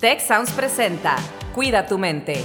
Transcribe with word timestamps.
Tech 0.00 0.20
Sounds 0.20 0.52
presenta 0.52 1.16
Cuida 1.56 1.84
tu 1.84 1.98
mente. 1.98 2.44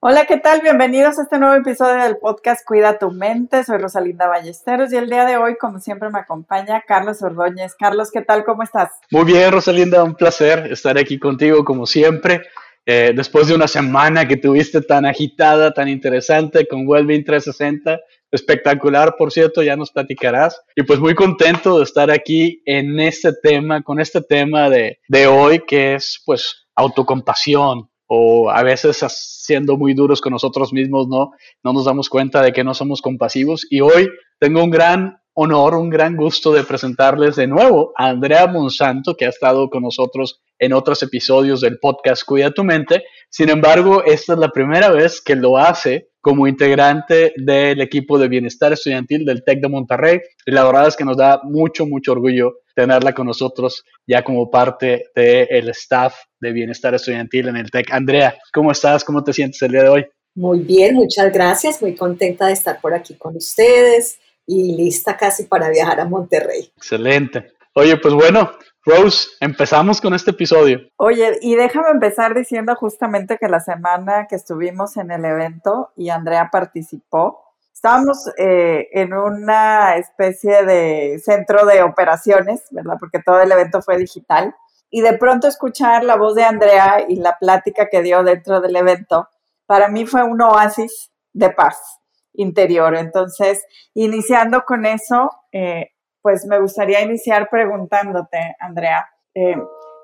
Hola, 0.00 0.26
¿qué 0.26 0.36
tal? 0.36 0.60
Bienvenidos 0.60 1.18
a 1.18 1.22
este 1.22 1.38
nuevo 1.38 1.54
episodio 1.54 2.02
del 2.02 2.18
podcast 2.18 2.66
Cuida 2.66 2.98
tu 2.98 3.12
mente. 3.12 3.64
Soy 3.64 3.78
Rosalinda 3.78 4.28
Ballesteros 4.28 4.92
y 4.92 4.96
el 4.98 5.08
día 5.08 5.24
de 5.24 5.38
hoy, 5.38 5.56
como 5.56 5.80
siempre, 5.80 6.10
me 6.10 6.18
acompaña 6.18 6.82
Carlos 6.86 7.22
Ordóñez. 7.22 7.74
Carlos, 7.74 8.10
¿qué 8.12 8.20
tal? 8.20 8.44
¿Cómo 8.44 8.62
estás? 8.62 8.90
Muy 9.10 9.24
bien, 9.24 9.50
Rosalinda, 9.50 10.04
un 10.04 10.16
placer 10.16 10.70
estar 10.70 10.98
aquí 10.98 11.18
contigo 11.18 11.64
como 11.64 11.86
siempre. 11.86 12.42
Eh, 12.84 13.14
después 13.16 13.48
de 13.48 13.54
una 13.54 13.68
semana 13.68 14.28
que 14.28 14.36
tuviste 14.36 14.82
tan 14.82 15.06
agitada, 15.06 15.72
tan 15.72 15.88
interesante 15.88 16.68
con 16.68 16.86
Wellbeing 16.86 17.24
360, 17.24 17.98
espectacular, 18.30 19.14
por 19.16 19.32
cierto, 19.32 19.62
ya 19.62 19.76
nos 19.76 19.90
platicarás. 19.90 20.60
Y 20.74 20.82
pues 20.82 21.00
muy 21.00 21.14
contento 21.14 21.78
de 21.78 21.84
estar 21.84 22.10
aquí 22.10 22.62
en 22.64 22.98
este 23.00 23.32
tema, 23.42 23.82
con 23.82 24.00
este 24.00 24.20
tema 24.20 24.68
de, 24.70 24.98
de 25.08 25.26
hoy, 25.26 25.62
que 25.66 25.94
es 25.94 26.22
pues 26.24 26.66
autocompasión, 26.74 27.88
o 28.06 28.50
a 28.50 28.62
veces 28.62 29.04
siendo 29.08 29.76
muy 29.76 29.94
duros 29.94 30.20
con 30.20 30.32
nosotros 30.32 30.72
mismos, 30.72 31.08
¿no? 31.08 31.32
No 31.62 31.72
nos 31.72 31.84
damos 31.84 32.08
cuenta 32.08 32.42
de 32.42 32.52
que 32.52 32.64
no 32.64 32.74
somos 32.74 33.02
compasivos. 33.02 33.66
Y 33.70 33.80
hoy 33.80 34.08
tengo 34.38 34.62
un 34.62 34.70
gran 34.70 35.18
honor, 35.38 35.74
un 35.74 35.90
gran 35.90 36.16
gusto 36.16 36.50
de 36.50 36.64
presentarles 36.64 37.36
de 37.36 37.46
nuevo 37.46 37.92
a 37.94 38.08
Andrea 38.08 38.46
Monsanto, 38.46 39.14
que 39.14 39.26
ha 39.26 39.28
estado 39.28 39.68
con 39.68 39.82
nosotros 39.82 40.40
en 40.58 40.72
otros 40.72 41.02
episodios 41.02 41.60
del 41.60 41.78
podcast 41.78 42.24
Cuida 42.24 42.50
tu 42.52 42.64
mente. 42.64 43.04
Sin 43.28 43.50
embargo, 43.50 44.02
esta 44.02 44.32
es 44.32 44.38
la 44.38 44.48
primera 44.48 44.90
vez 44.90 45.20
que 45.20 45.36
lo 45.36 45.58
hace 45.58 46.08
como 46.22 46.46
integrante 46.46 47.34
del 47.36 47.82
equipo 47.82 48.18
de 48.18 48.28
bienestar 48.28 48.72
estudiantil 48.72 49.26
del 49.26 49.44
TEC 49.44 49.60
de 49.60 49.68
Monterrey. 49.68 50.20
Y 50.46 50.52
la 50.52 50.64
verdad 50.64 50.88
es 50.88 50.96
que 50.96 51.04
nos 51.04 51.18
da 51.18 51.42
mucho, 51.44 51.84
mucho 51.86 52.12
orgullo 52.12 52.54
tenerla 52.74 53.12
con 53.12 53.26
nosotros 53.26 53.84
ya 54.06 54.24
como 54.24 54.50
parte 54.50 55.04
del 55.14 55.68
staff 55.68 56.14
de 56.40 56.52
bienestar 56.52 56.94
estudiantil 56.94 57.48
en 57.48 57.58
el 57.58 57.70
TEC. 57.70 57.92
Andrea, 57.92 58.38
¿cómo 58.54 58.72
estás? 58.72 59.04
¿Cómo 59.04 59.22
te 59.22 59.34
sientes 59.34 59.60
el 59.60 59.72
día 59.72 59.82
de 59.82 59.88
hoy? 59.90 60.06
Muy 60.34 60.60
bien, 60.60 60.94
muchas 60.94 61.30
gracias. 61.30 61.82
Muy 61.82 61.94
contenta 61.94 62.46
de 62.46 62.54
estar 62.54 62.80
por 62.80 62.94
aquí 62.94 63.14
con 63.16 63.36
ustedes 63.36 64.18
y 64.46 64.76
lista 64.76 65.16
casi 65.16 65.44
para 65.44 65.68
viajar 65.68 66.00
a 66.00 66.04
Monterrey. 66.04 66.72
Excelente. 66.76 67.52
Oye, 67.74 67.96
pues 67.98 68.14
bueno, 68.14 68.52
Rose, 68.84 69.30
empezamos 69.40 70.00
con 70.00 70.14
este 70.14 70.30
episodio. 70.30 70.78
Oye, 70.96 71.38
y 71.42 71.56
déjame 71.56 71.90
empezar 71.90 72.34
diciendo 72.34 72.74
justamente 72.76 73.36
que 73.36 73.48
la 73.48 73.60
semana 73.60 74.26
que 74.28 74.36
estuvimos 74.36 74.96
en 74.96 75.10
el 75.10 75.24
evento 75.24 75.90
y 75.96 76.08
Andrea 76.08 76.48
participó, 76.50 77.42
estábamos 77.74 78.30
eh, 78.38 78.88
en 78.92 79.12
una 79.12 79.96
especie 79.96 80.64
de 80.64 81.20
centro 81.22 81.66
de 81.66 81.82
operaciones, 81.82 82.62
¿verdad? 82.70 82.94
Porque 82.98 83.20
todo 83.20 83.40
el 83.40 83.50
evento 83.50 83.82
fue 83.82 83.98
digital. 83.98 84.54
Y 84.88 85.00
de 85.00 85.18
pronto 85.18 85.48
escuchar 85.48 86.04
la 86.04 86.16
voz 86.16 86.36
de 86.36 86.44
Andrea 86.44 87.04
y 87.08 87.16
la 87.16 87.36
plática 87.38 87.88
que 87.90 88.02
dio 88.02 88.22
dentro 88.22 88.60
del 88.60 88.76
evento, 88.76 89.28
para 89.66 89.88
mí 89.88 90.06
fue 90.06 90.22
un 90.22 90.40
oasis 90.40 91.10
de 91.32 91.50
paz 91.50 91.98
interior. 92.36 92.96
Entonces, 92.96 93.64
iniciando 93.94 94.64
con 94.66 94.86
eso, 94.86 95.30
eh, 95.52 95.90
pues 96.22 96.46
me 96.46 96.60
gustaría 96.60 97.02
iniciar 97.02 97.48
preguntándote, 97.50 98.56
Andrea, 98.58 99.06
eh, 99.34 99.56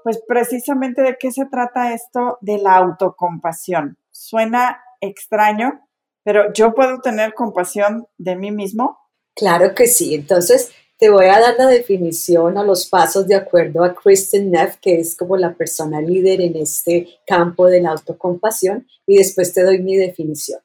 pues 0.05 0.23
precisamente 0.27 1.03
de 1.03 1.17
qué 1.19 1.33
se 1.33 1.47
trata 1.47 1.95
esto 1.95 2.39
de 2.41 2.59
la 2.59 2.77
autocompasión. 2.77 3.99
Suena 4.11 4.83
extraño, 5.01 5.89
pero 6.23 6.53
yo 6.53 6.75
puedo 6.75 7.01
tener 7.01 7.35
compasión 7.35 8.07
de 8.19 8.37
mí 8.37 8.51
mismo. 8.51 8.99
Claro 9.35 9.75
que 9.75 9.87
sí. 9.87 10.15
Entonces, 10.15 10.73
te 11.03 11.11
voy 11.11 11.27
a 11.27 11.41
dar 11.41 11.57
la 11.59 11.67
definición 11.67 12.57
a 12.59 12.63
los 12.63 12.87
pasos 12.87 13.27
de 13.27 13.35
acuerdo 13.35 13.83
a 13.83 13.93
Kristen 13.93 14.53
Neff, 14.53 14.77
que 14.77 15.01
es 15.01 15.17
como 15.17 15.37
la 15.37 15.53
persona 15.55 16.01
líder 16.01 16.41
en 16.41 16.55
este 16.55 17.09
campo 17.27 17.67
de 17.67 17.81
la 17.81 17.91
autocompasión, 17.91 18.87
y 19.05 19.17
después 19.17 19.53
te 19.53 19.65
doy 19.65 19.81
mi 19.81 19.97
definición. 19.97 20.61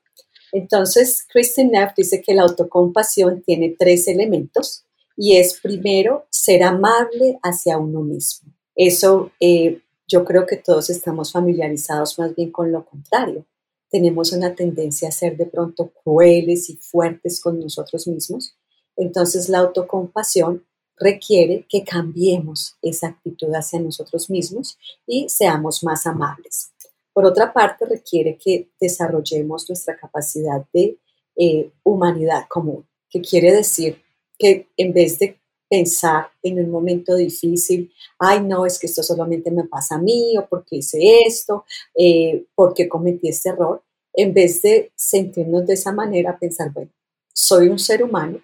Entonces, 0.52 1.26
Kristen 1.30 1.72
Neff 1.72 1.92
dice 1.96 2.22
que 2.22 2.34
la 2.34 2.44
autocompasión 2.44 3.42
tiene 3.42 3.76
tres 3.78 4.08
elementos 4.08 4.86
y 5.16 5.38
es 5.38 5.60
primero 5.60 6.28
ser 6.30 6.64
amable 6.64 7.40
hacia 7.44 7.78
uno 7.78 8.02
mismo. 8.02 8.54
Eso 8.76 9.32
eh, 9.40 9.82
yo 10.08 10.24
creo 10.24 10.46
que 10.46 10.58
todos 10.58 10.90
estamos 10.90 11.32
familiarizados 11.32 12.18
más 12.20 12.36
bien 12.36 12.52
con 12.52 12.72
lo 12.72 12.86
contrario. 12.86 13.46
Tenemos 13.90 14.32
una 14.32 14.54
tendencia 14.54 15.10
a 15.10 15.12
ser 15.12 15.36
de 15.38 15.46
pronto 15.46 15.92
crueles 16.04 16.70
y 16.70 16.78
fuertes 16.78 17.42
con 17.42 17.60
nosotros 17.60 18.08
mismos. 18.08 18.56
Entonces 18.96 19.50
la 19.50 19.60
autocompasión 19.60 20.66
requiere 20.98 21.66
que 21.70 21.84
cambiemos 21.84 22.76
esa 22.82 23.08
actitud 23.08 23.50
hacia 23.54 23.80
nosotros 23.80 24.30
mismos 24.30 24.78
y 25.06 25.30
seamos 25.30 25.84
más 25.84 26.08
amables. 26.08 26.72
Por 27.18 27.26
otra 27.26 27.52
parte, 27.52 27.84
requiere 27.84 28.38
que 28.38 28.70
desarrollemos 28.80 29.68
nuestra 29.68 29.98
capacidad 29.98 30.64
de 30.72 31.00
eh, 31.36 31.72
humanidad 31.82 32.46
común, 32.48 32.88
que 33.10 33.22
quiere 33.22 33.52
decir 33.52 34.00
que 34.38 34.68
en 34.78 34.94
vez 34.94 35.18
de 35.18 35.40
pensar 35.68 36.28
en 36.44 36.60
un 36.60 36.70
momento 36.70 37.16
difícil, 37.16 37.92
ay 38.20 38.42
no, 38.44 38.68
es 38.68 38.78
que 38.78 38.86
esto 38.86 39.02
solamente 39.02 39.50
me 39.50 39.64
pasa 39.64 39.96
a 39.96 39.98
mí, 39.98 40.38
o 40.38 40.46
porque 40.46 40.76
hice 40.76 41.24
esto, 41.26 41.66
eh, 41.96 42.46
porque 42.54 42.88
cometí 42.88 43.30
este 43.30 43.50
error, 43.50 43.82
en 44.14 44.32
vez 44.32 44.62
de 44.62 44.92
sentirnos 44.96 45.66
de 45.66 45.74
esa 45.74 45.92
manera, 45.92 46.38
pensar, 46.38 46.72
bueno, 46.72 46.92
soy 47.34 47.70
un 47.70 47.80
ser 47.80 48.04
humano, 48.04 48.42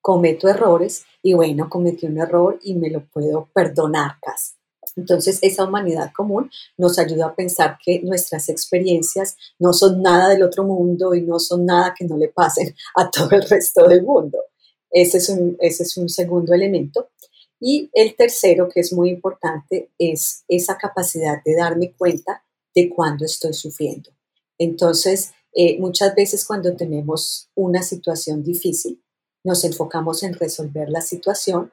cometo 0.00 0.48
errores 0.48 1.04
y 1.22 1.34
bueno, 1.34 1.70
cometí 1.70 2.06
un 2.06 2.18
error 2.18 2.58
y 2.60 2.74
me 2.74 2.90
lo 2.90 3.06
puedo 3.06 3.48
perdonar 3.54 4.16
casi. 4.20 4.55
Entonces, 4.96 5.38
esa 5.42 5.64
humanidad 5.64 6.10
común 6.14 6.50
nos 6.78 6.98
ayuda 6.98 7.26
a 7.26 7.34
pensar 7.34 7.78
que 7.84 8.00
nuestras 8.00 8.48
experiencias 8.48 9.36
no 9.58 9.72
son 9.72 10.02
nada 10.02 10.30
del 10.30 10.42
otro 10.42 10.64
mundo 10.64 11.14
y 11.14 11.22
no 11.22 11.38
son 11.38 11.66
nada 11.66 11.94
que 11.96 12.06
no 12.06 12.16
le 12.16 12.28
pasen 12.28 12.74
a 12.96 13.10
todo 13.10 13.30
el 13.32 13.42
resto 13.42 13.86
del 13.86 14.02
mundo. 14.02 14.38
Ese 14.90 15.18
es 15.18 15.28
un, 15.28 15.56
ese 15.60 15.82
es 15.82 15.96
un 15.96 16.08
segundo 16.08 16.54
elemento. 16.54 17.10
Y 17.60 17.90
el 17.92 18.16
tercero, 18.16 18.68
que 18.68 18.80
es 18.80 18.92
muy 18.92 19.10
importante, 19.10 19.90
es 19.98 20.44
esa 20.48 20.76
capacidad 20.76 21.42
de 21.44 21.54
darme 21.54 21.94
cuenta 21.96 22.42
de 22.74 22.90
cuando 22.90 23.24
estoy 23.24 23.54
sufriendo. 23.54 24.10
Entonces, 24.58 25.32
eh, 25.52 25.78
muchas 25.78 26.14
veces 26.14 26.44
cuando 26.44 26.76
tenemos 26.76 27.48
una 27.54 27.82
situación 27.82 28.42
difícil, 28.42 29.02
nos 29.42 29.64
enfocamos 29.64 30.22
en 30.22 30.34
resolver 30.34 30.88
la 30.90 31.00
situación 31.00 31.72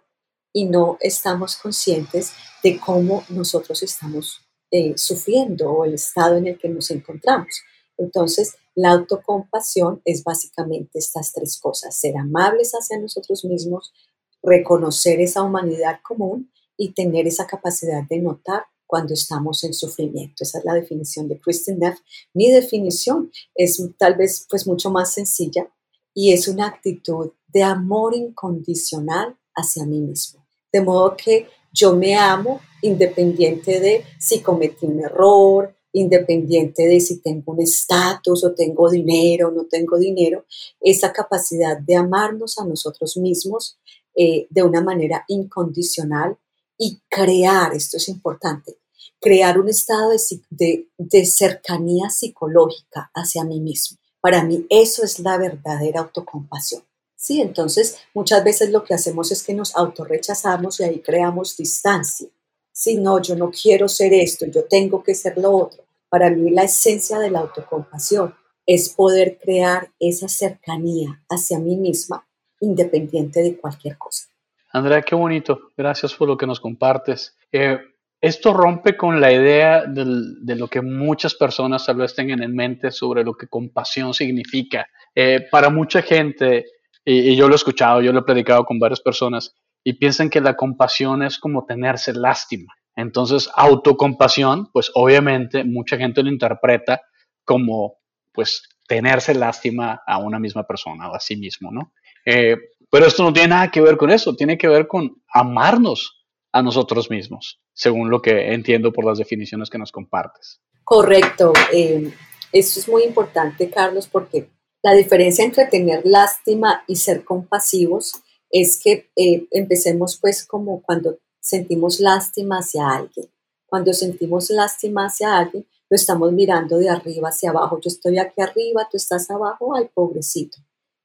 y 0.53 0.66
no 0.66 0.97
estamos 1.02 1.58
conscientes 1.58 2.31
de 2.64 2.80
cómo 2.80 3.24
nosotros 3.30 3.81
estamos 3.84 4.41
eh, 4.72 4.94
sufriendo 4.96 5.69
o 5.72 5.86
el 5.86 5.96
estado 5.96 6.38
en 6.38 6.47
el 6.47 6.58
que 6.58 6.69
nos 6.69 6.91
encontramos. 6.91 7.62
Entonces, 7.97 8.56
la 8.75 8.92
autocompasión 8.92 10.02
es 10.06 10.24
básicamente 10.24 11.00
estas 11.00 11.31
tres 11.31 11.59
cosas, 11.59 11.96
ser 12.00 12.18
amables 12.18 12.72
hacia 12.72 13.00
nosotros 13.00 13.44
mismos, 13.46 13.94
reconocer 14.42 15.19
esa 15.22 15.44
humanidad 15.44 16.00
común 16.03 16.52
y 16.78 16.94
tener 16.94 17.28
esa 17.28 17.46
capacidad 17.46 18.03
de 18.09 18.19
notar 18.19 18.63
cuando 18.88 19.13
estamos 19.13 19.63
en 19.63 19.74
sufrimiento. 19.74 20.44
Esa 20.44 20.59
es 20.59 20.66
la 20.66 20.74
definición 20.74 21.28
de 21.28 21.40
Kristen 21.40 21.80
Neff. 21.80 22.00
Mi 22.34 22.52
definición 22.52 23.31
es 23.56 23.81
tal 23.97 24.16
vez 24.16 24.46
pues 24.50 24.68
mucho 24.68 24.92
más 24.92 25.13
sencilla 25.13 25.72
y 26.13 26.34
es 26.34 26.47
una 26.47 26.68
actitud 26.68 27.31
de 27.47 27.63
amor 27.63 28.16
incondicional 28.16 29.38
hacia 29.56 29.86
mí 29.86 30.00
mismo. 30.00 30.43
De 30.73 30.81
modo 30.81 31.16
que 31.16 31.47
yo 31.72 31.95
me 31.95 32.16
amo 32.16 32.59
independiente 32.81 33.79
de 33.79 34.03
si 34.19 34.41
cometí 34.41 34.85
un 34.85 35.00
error, 35.00 35.73
independiente 35.94 36.88
de 36.88 37.00
si 37.00 37.22
tengo 37.22 37.53
un 37.53 37.61
estatus 37.61 38.44
o 38.44 38.53
tengo 38.53 38.89
dinero 38.89 39.50
o 39.50 39.51
no 39.51 39.66
tengo 39.66 39.97
dinero, 39.97 40.45
esa 40.81 41.13
capacidad 41.13 41.78
de 41.78 41.95
amarnos 41.95 42.57
a 42.57 42.66
nosotros 42.66 43.16
mismos 43.17 43.77
eh, 44.15 44.48
de 44.50 44.63
una 44.63 44.81
manera 44.81 45.24
incondicional 45.27 46.38
y 46.77 47.00
crear, 47.07 47.74
esto 47.74 47.98
es 47.98 48.09
importante, 48.09 48.80
crear 49.21 49.59
un 49.59 49.69
estado 49.69 50.12
de, 50.50 50.88
de 50.98 51.25
cercanía 51.25 52.09
psicológica 52.09 53.12
hacia 53.13 53.44
mí 53.44 53.62
mismo. 53.62 54.00
Para 54.19 54.44
mí 54.44 54.65
eso 54.69 55.03
es 55.03 55.19
la 55.19 55.38
verdadera 55.38 56.01
autocompasión. 56.01 56.83
Sí, 57.24 57.40
entonces 57.40 58.06
muchas 58.14 58.44
veces 58.44 58.70
lo 58.70 58.84
que 58.84 58.94
hacemos 58.94 59.31
es 59.31 59.44
que 59.44 59.54
nos 59.54 59.74
autorrechazamos 59.78 60.81
y 60.81 60.84
ahí 60.84 61.00
creamos 61.00 61.56
distancia. 61.56 62.28
Si 62.74 62.98
no, 62.98 63.22
yo 63.22 63.38
no 63.38 63.50
quiero 63.50 63.88
ser 63.88 64.14
esto, 64.14 64.46
yo 64.46 64.66
tengo 64.66 65.02
que 65.02 65.16
ser 65.16 65.38
lo 65.38 65.52
otro. 65.52 65.86
Para 66.10 66.30
mí 66.30 66.52
la 66.52 66.64
esencia 66.64 67.20
de 67.20 67.31
la 67.31 67.40
autocompasión 67.40 68.36
es 68.66 68.90
poder 68.90 69.40
crear 69.42 69.90
esa 70.02 70.28
cercanía 70.28 71.24
hacia 71.30 71.60
mí 71.60 71.78
misma 71.78 72.28
independiente 72.60 73.42
de 73.42 73.56
cualquier 73.56 73.98
cosa. 73.98 74.28
Andrea, 74.74 75.02
qué 75.02 75.16
bonito. 75.16 75.72
Gracias 75.78 76.14
por 76.14 76.28
lo 76.28 76.36
que 76.36 76.46
nos 76.46 76.60
compartes. 76.60 77.38
Eh, 77.54 77.78
esto 78.20 78.52
rompe 78.52 78.98
con 78.98 79.22
la 79.22 79.31
idea 79.31 79.86
de 79.86 80.56
lo 80.58 80.68
que 80.68 80.81
muchas 80.81 81.36
personas 81.36 81.86
tal 81.86 81.96
vez 81.96 82.14
tengan 82.14 82.44
en 82.44 82.54
mente 82.54 82.92
sobre 82.92 83.24
lo 83.24 83.34
que 83.34 83.48
compasión 83.48 84.14
significa. 84.14 84.90
Eh, 85.16 85.48
para 85.50 85.70
mucha 85.70 86.02
gente, 86.02 86.66
y, 87.05 87.35
yo 87.35 87.47
lo 87.47 87.53
he 87.53 87.55
escuchado, 87.55 88.01
yo 88.01 88.11
lo 88.11 88.19
he 88.19 88.23
predicado 88.23 88.65
con 88.65 88.79
varias 88.79 89.01
personas, 89.01 89.55
y 89.83 89.94
piensan 89.94 90.29
que 90.29 90.41
la 90.41 90.55
compasión 90.55 91.23
es 91.23 91.38
como 91.38 91.65
tenerse 91.65 92.13
lástima. 92.13 92.73
Entonces, 92.95 93.50
autocompasión, 93.55 94.69
pues 94.71 94.91
obviamente 94.94 95.63
mucha 95.63 95.97
gente 95.97 96.23
lo 96.23 96.29
interpreta 96.29 97.01
como, 97.44 97.95
pues, 98.31 98.63
tenerse 98.88 99.33
lástima 99.33 100.01
a 100.05 100.19
una 100.19 100.39
misma 100.39 100.63
persona 100.63 101.09
o 101.09 101.15
a 101.15 101.19
sí 101.19 101.35
mismo, 101.35 101.71
¿no? 101.71 101.94
Eh, 102.25 102.55
pero 102.89 103.07
esto 103.07 103.23
no 103.23 103.33
tiene 103.33 103.50
nada 103.50 103.71
que 103.71 103.81
ver 103.81 103.97
con 103.97 104.11
eso, 104.11 104.35
tiene 104.35 104.57
que 104.57 104.67
ver 104.67 104.88
con 104.88 105.21
amarnos 105.33 106.23
a 106.51 106.61
nosotros 106.61 107.09
mismos, 107.09 107.59
según 107.73 108.09
lo 108.09 108.21
que 108.21 108.53
entiendo 108.53 108.94
por 108.94 109.05
las 109.05 109.17
definiciones 109.17 109.69
que 109.69 109.79
nos 109.79 109.91
compartes. 109.91 110.61
Correcto. 110.83 111.53
Eh, 111.73 112.13
eso 112.51 112.79
es 112.79 112.88
muy 112.88 113.03
importante, 113.03 113.69
Carlos, 113.69 114.07
porque 114.07 114.50
la 114.83 114.94
diferencia 114.94 115.45
entre 115.45 115.65
tener 115.65 116.06
lástima 116.06 116.83
y 116.88 116.97
ser 116.97 117.24
compasivos 117.24 118.21
es 118.51 118.80
que 118.80 119.09
eh, 119.15 119.47
empecemos 119.51 120.18
pues 120.21 120.45
como 120.45 120.81
cuando 120.83 121.18
sentimos 121.39 122.00
lástima 122.00 122.59
hacia 122.59 122.89
alguien. 122.89 123.30
Cuando 123.65 123.94
sentimos 123.94 124.50
lástima 124.50 125.06
hacia 125.06 125.38
alguien, 125.38 125.65
lo 125.89 125.95
estamos 125.95 126.31
mirando 126.33 126.77
de 126.77 126.89
arriba 126.89 127.30
hacia 127.30 127.51
abajo. 127.51 127.80
Yo 127.80 127.88
estoy 127.88 128.19
aquí 128.19 128.41
arriba, 128.41 128.88
tú 128.91 128.97
estás 128.97 129.31
abajo, 129.31 129.74
ay, 129.75 129.89
pobrecito. 129.94 130.57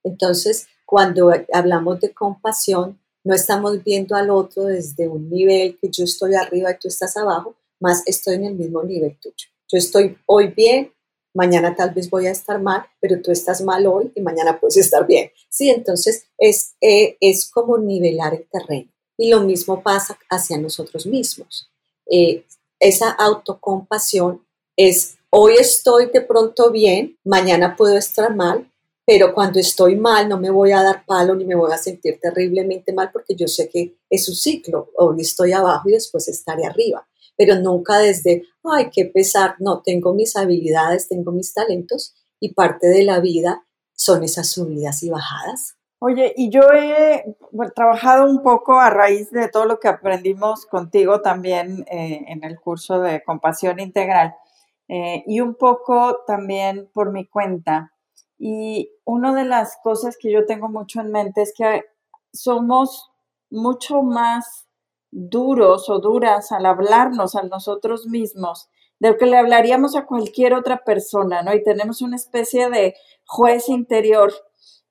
Entonces, 0.02 0.66
cuando 0.84 1.32
hablamos 1.52 2.00
de 2.00 2.12
compasión, 2.12 2.98
no 3.24 3.34
estamos 3.34 3.82
viendo 3.84 4.16
al 4.16 4.30
otro 4.30 4.64
desde 4.64 5.08
un 5.08 5.30
nivel 5.30 5.78
que 5.78 5.88
yo 5.90 6.04
estoy 6.04 6.34
arriba 6.34 6.72
y 6.72 6.78
tú 6.78 6.88
estás 6.88 7.16
abajo, 7.16 7.54
más 7.80 8.02
estoy 8.06 8.34
en 8.36 8.44
el 8.46 8.54
mismo 8.54 8.82
nivel 8.82 9.16
tuyo. 9.20 9.48
Yo 9.68 9.78
estoy 9.78 10.16
hoy 10.26 10.48
bien, 10.48 10.92
mañana 11.38 11.76
tal 11.76 11.90
vez 11.94 12.10
voy 12.10 12.26
a 12.26 12.32
estar 12.32 12.60
mal, 12.60 12.84
pero 13.00 13.22
tú 13.22 13.30
estás 13.30 13.62
mal 13.62 13.86
hoy 13.86 14.10
y 14.16 14.20
mañana 14.20 14.58
puedes 14.58 14.76
estar 14.76 15.06
bien. 15.06 15.30
Sí, 15.48 15.70
entonces 15.70 16.24
es, 16.36 16.74
eh, 16.80 17.16
es 17.20 17.48
como 17.48 17.78
nivelar 17.78 18.34
el 18.34 18.48
terreno. 18.50 18.90
Y 19.16 19.30
lo 19.30 19.42
mismo 19.42 19.80
pasa 19.80 20.18
hacia 20.28 20.58
nosotros 20.58 21.06
mismos. 21.06 21.70
Eh, 22.10 22.44
esa 22.80 23.10
autocompasión 23.10 24.44
es, 24.76 25.16
hoy 25.30 25.54
estoy 25.60 26.06
de 26.06 26.22
pronto 26.22 26.72
bien, 26.72 27.16
mañana 27.24 27.76
puedo 27.76 27.96
estar 27.96 28.34
mal, 28.34 28.68
pero 29.06 29.32
cuando 29.32 29.60
estoy 29.60 29.94
mal 29.94 30.28
no 30.28 30.40
me 30.40 30.50
voy 30.50 30.72
a 30.72 30.82
dar 30.82 31.04
palo 31.06 31.36
ni 31.36 31.44
me 31.44 31.54
voy 31.54 31.70
a 31.72 31.78
sentir 31.78 32.18
terriblemente 32.20 32.92
mal 32.92 33.10
porque 33.12 33.36
yo 33.36 33.46
sé 33.46 33.68
que 33.68 33.94
es 34.10 34.28
un 34.28 34.34
ciclo, 34.34 34.90
hoy 34.96 35.20
estoy 35.20 35.52
abajo 35.52 35.88
y 35.88 35.92
después 35.92 36.26
estaré 36.26 36.66
arriba 36.66 37.06
pero 37.38 37.54
nunca 37.54 37.98
desde, 37.98 38.42
ay, 38.64 38.90
qué 38.92 39.06
pesar, 39.06 39.54
no, 39.60 39.80
tengo 39.80 40.12
mis 40.12 40.36
habilidades, 40.36 41.08
tengo 41.08 41.30
mis 41.30 41.54
talentos 41.54 42.14
y 42.40 42.52
parte 42.52 42.88
de 42.88 43.04
la 43.04 43.20
vida 43.20 43.64
son 43.94 44.24
esas 44.24 44.50
subidas 44.50 45.02
y 45.04 45.08
bajadas. 45.08 45.76
Oye, 46.00 46.34
y 46.36 46.50
yo 46.50 46.62
he 46.72 47.36
trabajado 47.74 48.28
un 48.28 48.42
poco 48.42 48.78
a 48.78 48.90
raíz 48.90 49.30
de 49.30 49.48
todo 49.48 49.64
lo 49.66 49.78
que 49.78 49.88
aprendimos 49.88 50.66
contigo 50.66 51.22
también 51.22 51.84
eh, 51.90 52.24
en 52.28 52.44
el 52.44 52.60
curso 52.60 53.00
de 53.00 53.22
compasión 53.22 53.80
integral 53.80 54.34
eh, 54.88 55.22
y 55.26 55.40
un 55.40 55.54
poco 55.54 56.20
también 56.26 56.88
por 56.92 57.12
mi 57.12 57.26
cuenta. 57.26 57.92
Y 58.36 58.90
una 59.04 59.34
de 59.34 59.44
las 59.44 59.76
cosas 59.82 60.16
que 60.20 60.32
yo 60.32 60.44
tengo 60.44 60.68
mucho 60.68 61.00
en 61.00 61.10
mente 61.10 61.42
es 61.42 61.52
que 61.56 61.82
somos 62.32 63.10
mucho 63.50 64.02
más 64.02 64.67
duros 65.10 65.88
o 65.88 66.00
duras 66.00 66.52
al 66.52 66.66
hablarnos 66.66 67.34
a 67.34 67.42
nosotros 67.42 68.06
mismos 68.06 68.68
de 69.00 69.10
lo 69.10 69.16
que 69.16 69.26
le 69.26 69.38
hablaríamos 69.38 69.96
a 69.96 70.06
cualquier 70.06 70.54
otra 70.54 70.78
persona, 70.84 71.42
¿no? 71.42 71.54
Y 71.54 71.62
tenemos 71.62 72.02
una 72.02 72.16
especie 72.16 72.68
de 72.68 72.94
juez 73.26 73.68
interior 73.68 74.32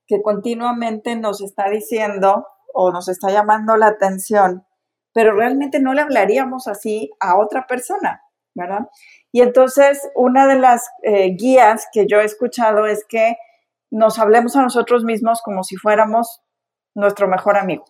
que 0.08 0.22
continuamente 0.22 1.16
nos 1.16 1.42
está 1.42 1.70
diciendo 1.70 2.48
o 2.74 2.92
nos 2.92 3.10
está 3.10 3.32
llamando 3.32 3.76
la 3.76 3.88
atención, 3.88 4.66
pero 5.14 5.36
realmente 5.36 5.80
no 5.80 5.94
le 5.94 6.02
hablaríamos 6.02 6.68
así 6.68 7.12
a 7.20 7.38
otra 7.38 7.68
persona, 7.68 8.22
¿verdad? 8.56 8.88
Y 9.32 9.42
entonces, 9.42 10.10
una 10.16 10.48
de 10.48 10.56
las 10.56 10.88
eh, 11.04 11.36
guías 11.36 11.88
que 11.92 12.08
yo 12.08 12.22
he 12.22 12.26
escuchado 12.26 12.86
es 12.86 13.06
que 13.08 13.36
nos 13.92 14.20
hablemos 14.20 14.56
a 14.56 14.62
nosotros 14.62 15.04
mismos 15.04 15.42
como 15.42 15.64
si 15.64 15.76
fuéramos 15.76 16.42
nuestro 16.96 17.28
mejor 17.28 17.58
amigo. 17.58 17.86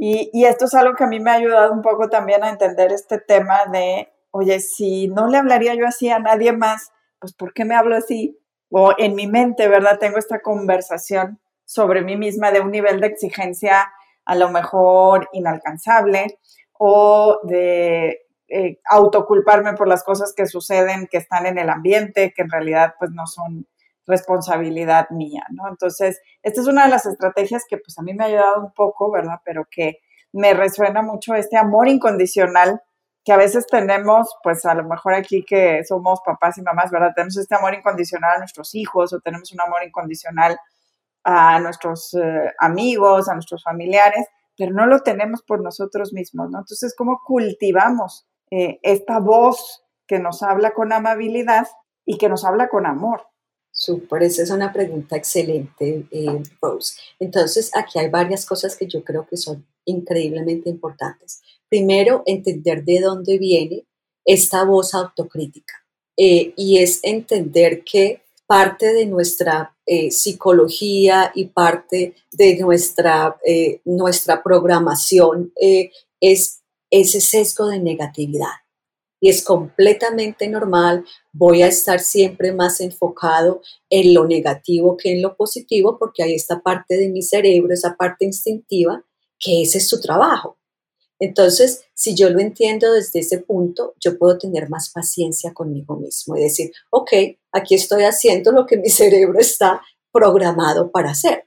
Y, 0.00 0.44
esto 0.44 0.66
es 0.66 0.74
algo 0.74 0.94
que 0.94 1.02
a 1.02 1.08
mí 1.08 1.18
me 1.18 1.32
ha 1.32 1.34
ayudado 1.34 1.72
un 1.72 1.82
poco 1.82 2.08
también 2.08 2.44
a 2.44 2.50
entender 2.50 2.92
este 2.92 3.18
tema 3.18 3.66
de, 3.72 4.08
oye, 4.30 4.60
si 4.60 5.08
no 5.08 5.26
le 5.26 5.38
hablaría 5.38 5.74
yo 5.74 5.86
así 5.88 6.08
a 6.08 6.20
nadie 6.20 6.52
más, 6.52 6.92
pues 7.18 7.34
¿por 7.34 7.52
qué 7.52 7.64
me 7.64 7.74
hablo 7.74 7.96
así? 7.96 8.38
O 8.70 8.92
en 8.96 9.16
mi 9.16 9.26
mente, 9.26 9.66
¿verdad? 9.66 9.98
Tengo 9.98 10.18
esta 10.18 10.40
conversación 10.40 11.40
sobre 11.64 12.02
mí 12.02 12.16
misma 12.16 12.52
de 12.52 12.60
un 12.60 12.70
nivel 12.70 13.00
de 13.00 13.08
exigencia 13.08 13.90
a 14.24 14.36
lo 14.36 14.50
mejor 14.50 15.28
inalcanzable 15.32 16.38
o 16.78 17.40
de 17.42 18.20
eh, 18.48 18.78
autoculparme 18.88 19.72
por 19.72 19.88
las 19.88 20.04
cosas 20.04 20.32
que 20.32 20.46
suceden, 20.46 21.08
que 21.10 21.18
están 21.18 21.44
en 21.44 21.58
el 21.58 21.70
ambiente, 21.70 22.32
que 22.36 22.42
en 22.42 22.50
realidad 22.50 22.94
pues 23.00 23.10
no 23.10 23.26
son 23.26 23.66
responsabilidad 24.08 25.10
mía, 25.10 25.44
¿no? 25.50 25.68
Entonces, 25.68 26.20
esta 26.42 26.60
es 26.60 26.66
una 26.66 26.84
de 26.84 26.90
las 26.90 27.06
estrategias 27.06 27.64
que 27.68 27.76
pues 27.76 27.96
a 27.98 28.02
mí 28.02 28.14
me 28.14 28.24
ha 28.24 28.26
ayudado 28.26 28.60
un 28.60 28.72
poco, 28.72 29.12
¿verdad? 29.12 29.40
Pero 29.44 29.66
que 29.70 29.98
me 30.32 30.54
resuena 30.54 31.02
mucho 31.02 31.34
este 31.34 31.56
amor 31.56 31.88
incondicional 31.88 32.82
que 33.24 33.32
a 33.32 33.36
veces 33.36 33.66
tenemos, 33.66 34.34
pues 34.42 34.64
a 34.64 34.74
lo 34.74 34.84
mejor 34.84 35.12
aquí 35.12 35.44
que 35.44 35.84
somos 35.84 36.20
papás 36.24 36.56
y 36.56 36.62
mamás, 36.62 36.90
¿verdad? 36.90 37.12
Tenemos 37.14 37.36
este 37.36 37.54
amor 37.54 37.74
incondicional 37.74 38.36
a 38.36 38.38
nuestros 38.38 38.74
hijos 38.74 39.12
o 39.12 39.20
tenemos 39.20 39.52
un 39.52 39.60
amor 39.60 39.82
incondicional 39.84 40.58
a 41.24 41.60
nuestros 41.60 42.14
eh, 42.14 42.54
amigos, 42.58 43.28
a 43.28 43.34
nuestros 43.34 43.62
familiares, 43.62 44.26
pero 44.56 44.72
no 44.72 44.86
lo 44.86 45.00
tenemos 45.00 45.42
por 45.42 45.60
nosotros 45.60 46.14
mismos, 46.14 46.50
¿no? 46.50 46.60
Entonces, 46.60 46.94
¿cómo 46.96 47.20
cultivamos 47.24 48.26
eh, 48.50 48.78
esta 48.82 49.18
voz 49.18 49.84
que 50.06 50.18
nos 50.18 50.42
habla 50.42 50.70
con 50.70 50.94
amabilidad 50.94 51.66
y 52.06 52.16
que 52.16 52.30
nos 52.30 52.46
habla 52.46 52.68
con 52.68 52.86
amor? 52.86 53.26
Súper, 53.80 54.24
esa 54.24 54.42
es 54.42 54.50
una 54.50 54.72
pregunta 54.72 55.16
excelente, 55.16 56.04
eh, 56.10 56.42
Rose. 56.60 56.94
Entonces, 57.20 57.70
aquí 57.76 58.00
hay 58.00 58.08
varias 58.08 58.44
cosas 58.44 58.74
que 58.74 58.88
yo 58.88 59.04
creo 59.04 59.24
que 59.24 59.36
son 59.36 59.64
increíblemente 59.84 60.68
importantes. 60.68 61.42
Primero, 61.68 62.24
entender 62.26 62.84
de 62.84 62.98
dónde 63.00 63.38
viene 63.38 63.86
esta 64.24 64.64
voz 64.64 64.94
autocrítica. 64.94 65.74
Eh, 66.16 66.54
y 66.56 66.78
es 66.78 66.98
entender 67.04 67.84
que 67.84 68.24
parte 68.48 68.92
de 68.92 69.06
nuestra 69.06 69.76
eh, 69.86 70.10
psicología 70.10 71.30
y 71.32 71.44
parte 71.44 72.16
de 72.32 72.58
nuestra, 72.58 73.38
nuestra 73.84 74.42
programación 74.42 75.52
es 76.20 76.62
ese 76.90 77.20
sesgo 77.20 77.68
de 77.68 77.78
negatividad 77.78 78.56
y 79.20 79.28
es 79.28 79.42
completamente 79.44 80.48
normal. 80.48 81.04
Voy 81.32 81.62
a 81.62 81.68
estar 81.68 82.00
siempre 82.00 82.52
más 82.52 82.80
enfocado 82.80 83.62
en 83.90 84.14
lo 84.14 84.26
negativo 84.26 84.96
que 84.96 85.12
en 85.12 85.22
lo 85.22 85.36
positivo 85.36 85.98
porque 85.98 86.22
hay 86.22 86.34
esta 86.34 86.60
parte 86.60 86.96
de 86.96 87.08
mi 87.08 87.22
cerebro, 87.22 87.72
esa 87.72 87.96
parte 87.96 88.24
instintiva, 88.24 89.04
que 89.38 89.62
ese 89.62 89.78
es 89.78 89.88
su 89.88 90.00
trabajo. 90.00 90.58
Entonces, 91.20 91.84
si 91.94 92.14
yo 92.14 92.30
lo 92.30 92.38
entiendo 92.38 92.92
desde 92.92 93.20
ese 93.20 93.38
punto, 93.38 93.94
yo 94.00 94.18
puedo 94.18 94.38
tener 94.38 94.68
más 94.68 94.90
paciencia 94.90 95.52
conmigo 95.52 95.96
mismo 95.96 96.36
y 96.36 96.42
decir, 96.42 96.70
ok, 96.90 97.10
aquí 97.52 97.74
estoy 97.74 98.04
haciendo 98.04 98.52
lo 98.52 98.66
que 98.66 98.76
mi 98.76 98.88
cerebro 98.88 99.38
está 99.40 99.82
programado 100.12 100.90
para 100.90 101.10
hacer. 101.10 101.46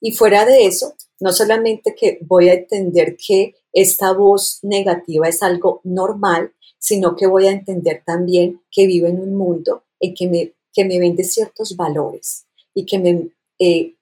Y 0.00 0.12
fuera 0.12 0.46
de 0.46 0.66
eso, 0.66 0.94
no 1.20 1.32
solamente 1.32 1.94
que 1.94 2.18
voy 2.22 2.48
a 2.48 2.54
entender 2.54 3.16
que 3.16 3.54
esta 3.72 4.12
voz 4.12 4.60
negativa 4.62 5.28
es 5.28 5.42
algo 5.42 5.82
normal, 5.84 6.54
sino 6.80 7.14
que 7.14 7.26
voy 7.26 7.46
a 7.46 7.52
entender 7.52 8.02
también 8.04 8.60
que 8.70 8.86
vivo 8.86 9.06
en 9.06 9.20
un 9.20 9.36
mundo 9.36 9.84
en 10.00 10.14
que 10.14 10.26
me, 10.28 10.54
que 10.72 10.84
me 10.84 10.98
vende 10.98 11.22
ciertos 11.22 11.76
valores 11.76 12.46
y 12.74 12.86
que 12.86 12.98
me, 12.98 13.28
eh, 13.58 13.94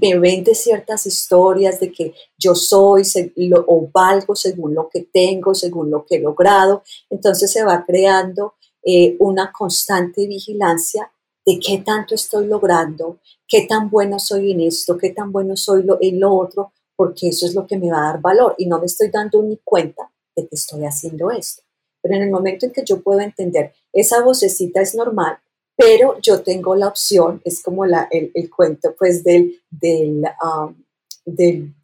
me 0.00 0.18
vende 0.18 0.54
ciertas 0.54 1.06
historias 1.06 1.78
de 1.78 1.92
que 1.92 2.12
yo 2.36 2.54
soy 2.54 3.02
o 3.66 3.88
valgo 3.92 4.34
según 4.34 4.74
lo 4.74 4.88
que 4.88 5.02
tengo, 5.12 5.54
según 5.54 5.90
lo 5.90 6.04
que 6.04 6.16
he 6.16 6.20
logrado. 6.20 6.82
Entonces 7.08 7.52
se 7.52 7.64
va 7.64 7.84
creando 7.86 8.54
eh, 8.82 9.16
una 9.20 9.52
constante 9.52 10.26
vigilancia 10.26 11.10
de 11.46 11.60
qué 11.60 11.78
tanto 11.78 12.16
estoy 12.16 12.46
logrando, 12.46 13.18
qué 13.46 13.62
tan 13.62 13.88
bueno 13.88 14.18
soy 14.18 14.50
en 14.50 14.62
esto, 14.62 14.98
qué 14.98 15.10
tan 15.10 15.30
bueno 15.30 15.56
soy 15.56 15.86
en 16.00 16.20
lo 16.20 16.34
otro, 16.34 16.72
porque 16.96 17.28
eso 17.28 17.46
es 17.46 17.54
lo 17.54 17.66
que 17.66 17.78
me 17.78 17.90
va 17.90 17.98
a 17.98 18.12
dar 18.12 18.20
valor 18.20 18.56
y 18.58 18.66
no 18.66 18.78
me 18.78 18.86
estoy 18.86 19.10
dando 19.10 19.42
ni 19.42 19.58
cuenta 19.64 20.10
de 20.34 20.48
que 20.48 20.54
estoy 20.54 20.84
haciendo 20.84 21.30
esto. 21.30 21.62
Pero 22.02 22.14
en 22.14 22.22
el 22.22 22.30
momento 22.30 22.66
en 22.66 22.72
que 22.72 22.84
yo 22.84 23.00
puedo 23.02 23.20
entender, 23.20 23.72
esa 23.92 24.22
vocecita 24.22 24.80
es 24.80 24.94
normal, 24.94 25.38
pero 25.76 26.18
yo 26.20 26.42
tengo 26.42 26.74
la 26.74 26.88
opción, 26.88 27.40
es 27.44 27.62
como 27.62 27.86
la, 27.86 28.08
el, 28.10 28.50
cuento 28.50 28.94
pues 28.98 29.24
del, 29.24 29.60
del, 29.70 30.24
um, 30.44 30.74
del 31.24 31.74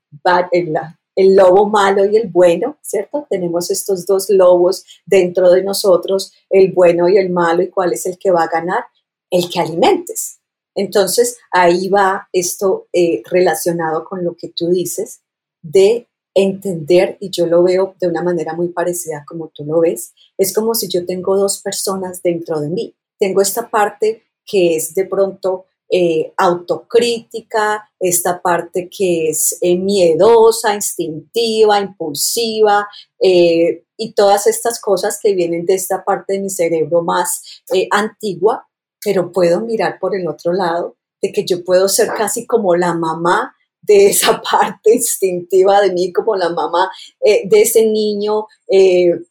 el, 0.53 0.75
el, 1.15 1.35
lobo 1.35 1.69
malo 1.69 2.05
y 2.05 2.17
el 2.17 2.29
bueno, 2.29 2.77
¿cierto? 2.83 3.27
Tenemos 3.31 3.71
estos 3.71 4.05
dos 4.05 4.29
lobos 4.29 4.85
dentro 5.07 5.51
de 5.51 5.63
nosotros, 5.63 6.33
el 6.51 6.73
bueno 6.73 7.09
y 7.09 7.17
el 7.17 7.31
malo, 7.31 7.63
y 7.63 7.71
cuál 7.71 7.95
es 7.95 8.05
el 8.07 8.19
que 8.19 8.31
va 8.31 8.45
a 8.45 8.49
ganar, 8.49 8.85
el 9.31 9.49
que 9.49 9.61
alimentes. 9.61 10.41
Entonces, 10.75 11.39
ahí 11.51 11.89
va 11.89 12.29
esto 12.33 12.89
eh, 12.93 13.23
relacionado 13.25 14.05
con 14.05 14.23
lo 14.23 14.37
que 14.37 14.51
tú 14.55 14.69
dices 14.69 15.23
de 15.63 16.07
entender, 16.37 17.17
y 17.19 17.31
yo 17.31 17.47
lo 17.47 17.63
veo 17.63 17.95
de 17.99 18.09
una 18.09 18.23
manera 18.23 18.53
muy 18.53 18.69
parecida 18.69 19.25
como 19.27 19.49
tú 19.49 19.65
lo 19.65 19.81
ves, 19.81 20.13
es 20.37 20.55
como 20.55 20.75
si 20.75 20.87
yo 20.87 21.07
tengo 21.07 21.35
dos 21.35 21.63
personas 21.63 22.23
dentro 22.23 22.61
de 22.61 22.69
mí. 22.69 22.95
Tengo 23.19 23.41
esta 23.41 23.71
parte 23.71 24.23
que 24.45 24.77
es 24.77 24.95
de 24.95 25.07
pronto 25.07 25.65
eh, 25.89 26.35
autocrítica, 26.37 27.89
esta 27.99 28.43
parte 28.43 28.91
que 28.91 29.31
es 29.31 29.57
eh, 29.63 29.79
miedosa, 29.79 30.75
instintiva, 30.75 31.81
impulsiva, 31.81 32.87
eh, 33.19 33.85
y 33.97 34.13
todas 34.13 34.47
estas 34.47 34.79
cosas 34.79 35.19
que 35.23 35.33
vienen 35.33 35.65
de 35.65 35.75
esta 35.75 36.05
parte 36.05 36.35
de 36.35 36.41
mi 36.41 36.51
cerebro 36.51 37.03
más 37.03 37.63
antigua, 37.91 38.69
pero 39.03 39.33
puedo 39.33 39.63
mirar 39.63 39.99
por 39.99 40.15
el 40.15 40.29
otro 40.29 40.53
lado, 40.53 40.97
de 41.23 41.33
que 41.33 41.47
yo 41.47 41.65
puedo 41.65 41.89
ser 41.89 42.09
casi 42.09 42.47
como 42.47 42.77
la 42.77 42.93
mamá 42.93 43.57
de 43.87 44.09
esa 44.09 44.41
parte 44.51 44.95
instintiva 44.95 45.81
de 45.81 45.93
mí, 45.93 46.13
como 46.13 46.37
la 46.37 46.51
mamá 46.51 46.91
de 47.23 47.61
ese 47.63 47.87
niño 47.87 48.47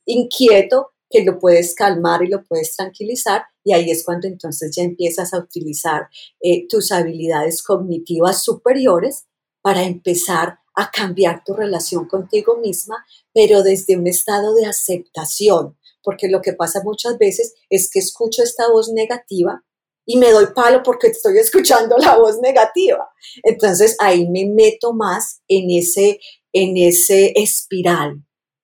inquieto 0.06 0.92
que 1.10 1.24
lo 1.24 1.40
puedes 1.40 1.76
calmar 1.76 2.24
y 2.24 2.28
lo 2.28 2.44
puedes 2.44 2.76
tranquilizar 2.76 3.44
y 3.66 3.74
ahí 3.74 3.90
es 3.90 4.06
cuando 4.06 4.28
entonces 4.28 4.74
ya 4.76 4.84
empiezas 4.84 5.34
a 5.34 5.40
utilizar 5.40 6.08
eh, 6.40 6.68
tus 6.68 6.92
habilidades 6.92 7.64
cognitivas 7.64 8.44
superiores 8.44 9.26
para 9.62 9.84
empezar 9.84 10.60
a 10.76 10.92
cambiar 10.92 11.44
tu 11.44 11.54
relación 11.54 12.08
contigo 12.08 12.58
misma, 12.58 13.04
pero 13.34 13.64
desde 13.64 13.98
un 13.98 14.06
estado 14.06 14.54
de 14.54 14.68
aceptación, 14.68 15.78
porque 16.04 16.28
lo 16.28 16.42
que 16.42 16.54
pasa 16.54 16.84
muchas 16.84 17.18
veces 17.18 17.56
es 17.70 17.90
que 17.90 18.00
escucho 18.00 18.44
esta 18.44 18.70
voz 18.70 18.90
negativa 18.90 19.64
y 20.06 20.18
me 20.18 20.32
doy 20.32 20.48
palo 20.54 20.84
porque 20.84 21.08
estoy 21.08 21.38
escuchando 21.38 21.98
la 21.98 22.18
voz 22.18 22.40
negativa. 22.40 23.10
Entonces 23.44 23.96
ahí 24.00 24.28
me 24.28 24.46
meto 24.46 24.94
más 24.94 25.42
en 25.48 25.70
ese, 25.72 26.20
en 26.54 26.78
ese 26.78 27.34
espiral 27.36 28.24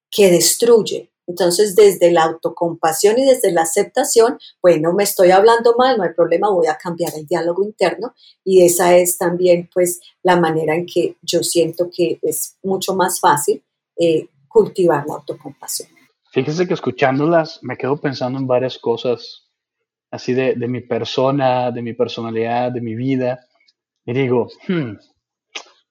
que 0.09 0.29
destruye, 0.29 1.11
entonces, 1.31 1.75
desde 1.77 2.11
la 2.11 2.23
autocompasión 2.23 3.17
y 3.17 3.25
desde 3.25 3.53
la 3.53 3.61
aceptación, 3.61 4.37
bueno, 4.61 4.91
me 4.91 5.03
estoy 5.03 5.31
hablando 5.31 5.75
mal, 5.77 5.97
no 5.97 6.03
hay 6.03 6.13
problema, 6.13 6.49
voy 6.49 6.67
a 6.67 6.77
cambiar 6.77 7.13
el 7.15 7.25
diálogo 7.25 7.63
interno 7.63 8.13
y 8.43 8.65
esa 8.65 8.97
es 8.97 9.17
también 9.17 9.69
pues 9.73 10.01
la 10.23 10.37
manera 10.37 10.75
en 10.75 10.85
que 10.85 11.15
yo 11.21 11.41
siento 11.41 11.89
que 11.89 12.19
es 12.21 12.57
mucho 12.63 12.95
más 12.95 13.21
fácil 13.21 13.63
eh, 13.97 14.27
cultivar 14.49 15.05
la 15.07 15.15
autocompasión. 15.15 15.89
Fíjese 16.31 16.67
que 16.67 16.73
escuchándolas 16.73 17.59
me 17.61 17.77
quedo 17.77 17.95
pensando 17.95 18.37
en 18.37 18.47
varias 18.47 18.77
cosas 18.77 19.47
así 20.11 20.33
de, 20.33 20.55
de 20.55 20.67
mi 20.67 20.81
persona, 20.81 21.71
de 21.71 21.81
mi 21.81 21.93
personalidad, 21.93 22.71
de 22.71 22.81
mi 22.81 22.95
vida 22.95 23.39
y 24.05 24.13
digo, 24.13 24.47
hmm, 24.67 24.93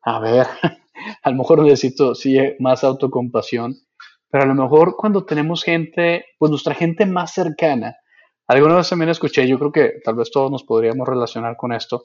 a 0.02 0.20
ver, 0.20 0.46
a 1.22 1.30
lo 1.30 1.36
mejor 1.36 1.62
necesito 1.62 2.14
sí, 2.14 2.38
más 2.58 2.84
autocompasión 2.84 3.76
pero 4.30 4.44
a 4.44 4.46
lo 4.46 4.54
mejor 4.54 4.96
cuando 4.96 5.24
tenemos 5.24 5.64
gente, 5.64 6.24
pues 6.38 6.50
nuestra 6.50 6.74
gente 6.74 7.04
más 7.04 7.34
cercana, 7.34 7.96
alguna 8.46 8.76
vez 8.76 8.88
también 8.88 9.10
escuché, 9.10 9.46
yo 9.46 9.58
creo 9.58 9.72
que 9.72 10.00
tal 10.04 10.14
vez 10.14 10.30
todos 10.30 10.50
nos 10.50 10.62
podríamos 10.62 11.06
relacionar 11.06 11.56
con 11.56 11.72
esto, 11.72 12.04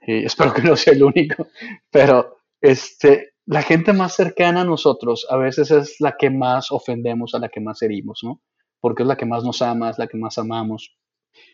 y 0.00 0.24
espero 0.24 0.54
que 0.54 0.62
no 0.62 0.74
sea 0.74 0.94
el 0.94 1.02
único, 1.02 1.48
pero 1.90 2.38
este, 2.60 3.34
la 3.46 3.62
gente 3.62 3.92
más 3.92 4.14
cercana 4.14 4.62
a 4.62 4.64
nosotros 4.64 5.26
a 5.28 5.36
veces 5.36 5.70
es 5.70 5.96
la 6.00 6.16
que 6.16 6.30
más 6.30 6.72
ofendemos, 6.72 7.34
a 7.34 7.38
la 7.38 7.48
que 7.50 7.60
más 7.60 7.82
herimos, 7.82 8.20
¿no? 8.22 8.40
Porque 8.80 9.02
es 9.02 9.06
la 9.06 9.16
que 9.16 9.26
más 9.26 9.44
nos 9.44 9.60
ama, 9.60 9.90
es 9.90 9.98
la 9.98 10.06
que 10.06 10.16
más 10.16 10.38
amamos. 10.38 10.96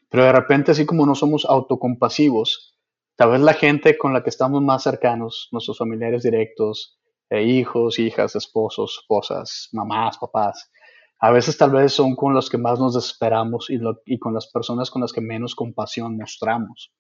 Pero 0.08 0.24
de 0.24 0.32
repente, 0.32 0.72
así 0.72 0.86
como 0.86 1.06
no 1.06 1.14
somos 1.14 1.44
autocompasivos, 1.44 2.78
tal 3.16 3.30
vez 3.30 3.40
la 3.40 3.54
gente 3.54 3.98
con 3.98 4.12
la 4.12 4.22
que 4.22 4.30
estamos 4.30 4.62
más 4.62 4.82
cercanos, 4.82 5.48
nuestros 5.52 5.78
familiares 5.78 6.22
directos, 6.22 6.98
e 7.28 7.42
hijos, 7.42 7.98
hijas, 7.98 8.36
esposos, 8.36 8.98
esposas, 9.00 9.68
mamás, 9.72 10.18
papás. 10.18 10.70
A 11.18 11.30
veces 11.30 11.56
tal 11.56 11.72
vez 11.72 11.92
son 11.92 12.14
con 12.14 12.34
los 12.34 12.50
que 12.50 12.58
más 12.58 12.78
nos 12.78 12.94
desesperamos 12.94 13.70
y, 13.70 13.80
y 14.04 14.18
con 14.18 14.34
las 14.34 14.48
personas 14.48 14.90
con 14.90 15.02
las 15.02 15.12
que 15.12 15.20
menos 15.20 15.54
compasión 15.54 16.16
mostramos. 16.16 16.92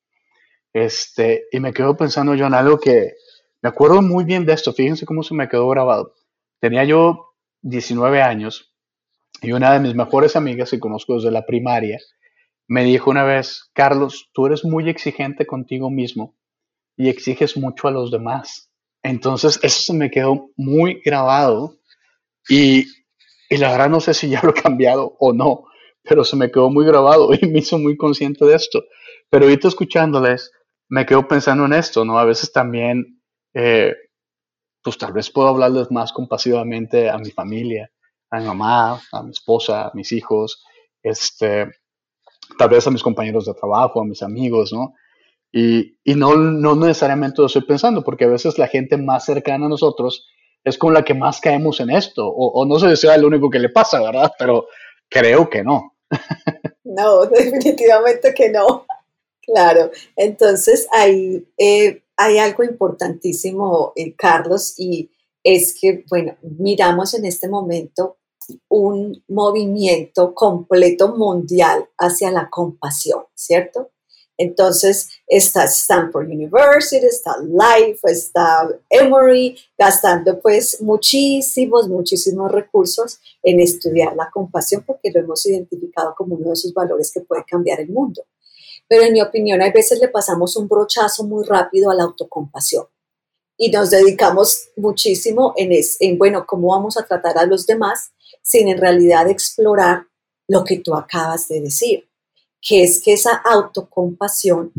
Este, 0.72 1.46
y 1.52 1.60
me 1.60 1.72
quedo 1.72 1.96
pensando 1.96 2.34
yo 2.34 2.46
en 2.46 2.54
algo 2.54 2.78
que 2.78 3.12
me 3.62 3.68
acuerdo 3.68 4.02
muy 4.02 4.24
bien 4.24 4.44
de 4.44 4.52
esto. 4.52 4.72
Fíjense 4.72 5.06
cómo 5.06 5.22
se 5.22 5.34
me 5.34 5.48
quedó 5.48 5.68
grabado. 5.68 6.14
Tenía 6.60 6.84
yo 6.84 7.34
19 7.62 8.22
años 8.22 8.74
y 9.42 9.52
una 9.52 9.72
de 9.72 9.80
mis 9.80 9.94
mejores 9.94 10.34
amigas 10.34 10.70
que 10.70 10.80
conozco 10.80 11.14
desde 11.14 11.30
la 11.30 11.44
primaria 11.44 11.98
me 12.68 12.84
dijo 12.84 13.10
una 13.10 13.24
vez, 13.24 13.70
Carlos, 13.72 14.30
tú 14.32 14.46
eres 14.46 14.64
muy 14.64 14.88
exigente 14.88 15.46
contigo 15.46 15.90
mismo 15.90 16.36
y 16.96 17.08
exiges 17.08 17.56
mucho 17.56 17.88
a 17.88 17.92
los 17.92 18.10
demás. 18.10 18.70
Entonces, 19.02 19.60
eso 19.62 19.80
se 19.82 19.92
me 19.92 20.10
quedó 20.10 20.50
muy 20.56 21.00
grabado 21.04 21.76
y, 22.48 22.86
la 23.50 23.70
verdad 23.70 23.88
no 23.88 24.00
sé 24.00 24.14
si 24.14 24.28
ya 24.28 24.40
lo 24.42 24.50
he 24.50 24.54
cambiado 24.54 25.16
o 25.20 25.32
no, 25.32 25.66
pero 26.02 26.24
se 26.24 26.36
me 26.36 26.50
quedó 26.50 26.70
muy 26.70 26.84
grabado 26.84 27.30
y 27.40 27.46
me 27.46 27.60
hizo 27.60 27.78
muy 27.78 27.96
consciente 27.96 28.44
de 28.44 28.56
esto. 28.56 28.84
Pero 29.30 29.44
ahorita 29.44 29.68
escuchándoles, 29.68 30.50
me 30.88 31.06
quedo 31.06 31.26
pensando 31.28 31.64
en 31.66 31.72
esto, 31.72 32.04
¿no? 32.04 32.18
A 32.18 32.24
veces 32.24 32.52
también, 32.52 33.22
eh, 33.54 33.94
pues 34.82 34.98
tal 34.98 35.12
vez 35.12 35.30
puedo 35.30 35.48
hablarles 35.48 35.90
más 35.90 36.12
compasivamente 36.12 37.10
a 37.10 37.18
mi 37.18 37.30
familia, 37.30 37.90
a 38.30 38.38
mi 38.40 38.46
mamá, 38.46 39.00
a 39.12 39.22
mi 39.22 39.30
esposa, 39.30 39.88
a 39.88 39.90
mis 39.94 40.12
hijos, 40.12 40.64
este, 41.02 41.70
tal 42.58 42.68
vez 42.68 42.86
a 42.86 42.90
mis 42.90 43.02
compañeros 43.02 43.46
de 43.46 43.54
trabajo, 43.54 44.00
a 44.00 44.04
mis 44.04 44.22
amigos, 44.22 44.72
¿no? 44.72 44.94
Y, 45.52 45.96
y 46.04 46.14
no, 46.14 46.36
no 46.36 46.74
necesariamente 46.74 47.40
lo 47.40 47.46
estoy 47.46 47.62
pensando, 47.62 48.02
porque 48.02 48.24
a 48.24 48.28
veces 48.28 48.58
la 48.58 48.66
gente 48.66 48.96
más 48.96 49.24
cercana 49.24 49.66
a 49.66 49.70
nosotros 49.70 50.28
es 50.66 50.76
con 50.76 50.92
la 50.92 51.04
que 51.04 51.14
más 51.14 51.40
caemos 51.40 51.78
en 51.78 51.90
esto. 51.90 52.26
O, 52.28 52.66
no 52.66 52.78
sé 52.80 52.90
si 52.90 53.02
sea 53.02 53.16
lo 53.16 53.28
único 53.28 53.48
que 53.48 53.60
le 53.60 53.68
pasa, 53.68 54.02
¿verdad? 54.02 54.32
Pero 54.36 54.66
creo 55.08 55.48
que 55.48 55.62
no. 55.62 55.94
No, 56.82 57.24
definitivamente 57.26 58.34
que 58.34 58.50
no. 58.50 58.84
Claro. 59.42 59.92
Entonces, 60.16 60.88
ahí 60.92 61.46
eh, 61.56 62.02
hay 62.16 62.38
algo 62.38 62.64
importantísimo, 62.64 63.92
eh, 63.94 64.16
Carlos, 64.16 64.74
y 64.76 65.08
es 65.44 65.78
que, 65.80 66.04
bueno, 66.10 66.36
miramos 66.42 67.14
en 67.14 67.26
este 67.26 67.48
momento 67.48 68.16
un 68.68 69.22
movimiento 69.28 70.34
completo 70.34 71.16
mundial 71.16 71.88
hacia 71.98 72.30
la 72.30 72.48
compasión, 72.50 73.24
¿cierto? 73.34 73.90
Entonces 74.38 75.08
está 75.26 75.64
Stanford 75.64 76.26
University, 76.26 77.06
está 77.06 77.36
Life, 77.40 78.00
está 78.04 78.68
Emory, 78.90 79.56
gastando 79.78 80.38
pues 80.40 80.80
muchísimos, 80.82 81.88
muchísimos 81.88 82.52
recursos 82.52 83.18
en 83.42 83.60
estudiar 83.60 84.14
la 84.14 84.30
compasión 84.30 84.84
porque 84.86 85.10
lo 85.10 85.20
hemos 85.20 85.46
identificado 85.46 86.14
como 86.16 86.36
uno 86.36 86.48
de 86.48 86.52
esos 86.52 86.74
valores 86.74 87.10
que 87.12 87.20
puede 87.20 87.44
cambiar 87.44 87.80
el 87.80 87.88
mundo. 87.88 88.24
Pero 88.88 89.02
en 89.04 89.14
mi 89.14 89.22
opinión, 89.22 89.62
a 89.62 89.70
veces 89.70 90.00
le 90.00 90.08
pasamos 90.08 90.56
un 90.56 90.68
brochazo 90.68 91.24
muy 91.24 91.44
rápido 91.44 91.90
a 91.90 91.94
la 91.94 92.04
autocompasión 92.04 92.86
y 93.56 93.70
nos 93.70 93.90
dedicamos 93.90 94.68
muchísimo 94.76 95.54
en, 95.56 95.72
en 96.00 96.18
bueno, 96.18 96.44
cómo 96.46 96.68
vamos 96.68 96.98
a 96.98 97.06
tratar 97.06 97.38
a 97.38 97.46
los 97.46 97.66
demás 97.66 98.12
sin 98.46 98.68
en 98.68 98.78
realidad 98.78 99.28
explorar 99.28 100.06
lo 100.48 100.62
que 100.62 100.78
tú 100.78 100.94
acabas 100.94 101.48
de 101.48 101.60
decir 101.60 102.08
que 102.66 102.82
es 102.82 103.00
que 103.00 103.12
esa 103.12 103.34
autocompasión 103.44 104.72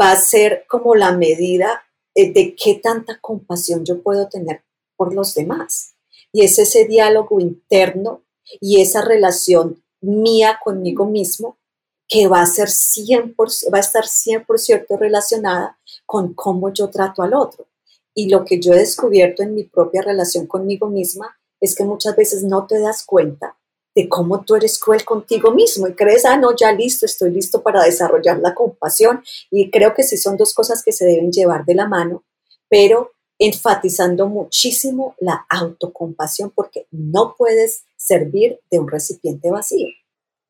va 0.00 0.12
a 0.12 0.16
ser 0.16 0.64
como 0.68 0.94
la 0.94 1.12
medida 1.12 1.82
eh, 2.14 2.32
de 2.32 2.54
qué 2.54 2.74
tanta 2.74 3.18
compasión 3.20 3.84
yo 3.84 4.02
puedo 4.02 4.28
tener 4.28 4.62
por 4.96 5.12
los 5.12 5.34
demás. 5.34 5.94
Y 6.32 6.44
es 6.44 6.58
ese 6.58 6.84
diálogo 6.84 7.40
interno 7.40 8.22
y 8.60 8.80
esa 8.80 9.02
relación 9.02 9.82
mía 10.00 10.60
conmigo 10.62 11.06
mismo 11.06 11.58
que 12.06 12.28
va 12.28 12.42
a, 12.42 12.46
ser 12.46 12.68
100%, 12.68 13.72
va 13.72 13.78
a 13.78 13.80
estar 13.80 14.04
100% 14.04 14.98
relacionada 14.98 15.78
con 16.06 16.34
cómo 16.34 16.72
yo 16.72 16.90
trato 16.90 17.22
al 17.22 17.34
otro. 17.34 17.66
Y 18.14 18.28
lo 18.28 18.44
que 18.44 18.60
yo 18.60 18.72
he 18.72 18.78
descubierto 18.78 19.42
en 19.42 19.54
mi 19.54 19.64
propia 19.64 20.02
relación 20.02 20.46
conmigo 20.46 20.88
misma 20.88 21.39
es 21.60 21.74
que 21.74 21.84
muchas 21.84 22.16
veces 22.16 22.42
no 22.42 22.66
te 22.66 22.80
das 22.80 23.04
cuenta 23.04 23.56
de 23.94 24.08
cómo 24.08 24.42
tú 24.42 24.54
eres 24.54 24.78
cruel 24.78 25.04
contigo 25.04 25.50
mismo 25.52 25.88
y 25.88 25.94
crees, 25.94 26.24
ah, 26.24 26.36
no, 26.36 26.54
ya 26.54 26.72
listo, 26.72 27.06
estoy 27.06 27.30
listo 27.30 27.62
para 27.62 27.82
desarrollar 27.82 28.38
la 28.38 28.54
compasión. 28.54 29.22
Y 29.50 29.70
creo 29.70 29.94
que 29.94 30.04
sí 30.04 30.16
son 30.16 30.36
dos 30.36 30.54
cosas 30.54 30.82
que 30.84 30.92
se 30.92 31.04
deben 31.04 31.32
llevar 31.32 31.64
de 31.64 31.74
la 31.74 31.88
mano, 31.88 32.24
pero 32.68 33.12
enfatizando 33.38 34.28
muchísimo 34.28 35.14
la 35.18 35.46
autocompasión 35.48 36.50
porque 36.54 36.86
no 36.90 37.34
puedes 37.36 37.84
servir 37.96 38.60
de 38.70 38.78
un 38.78 38.88
recipiente 38.88 39.50
vacío. 39.50 39.88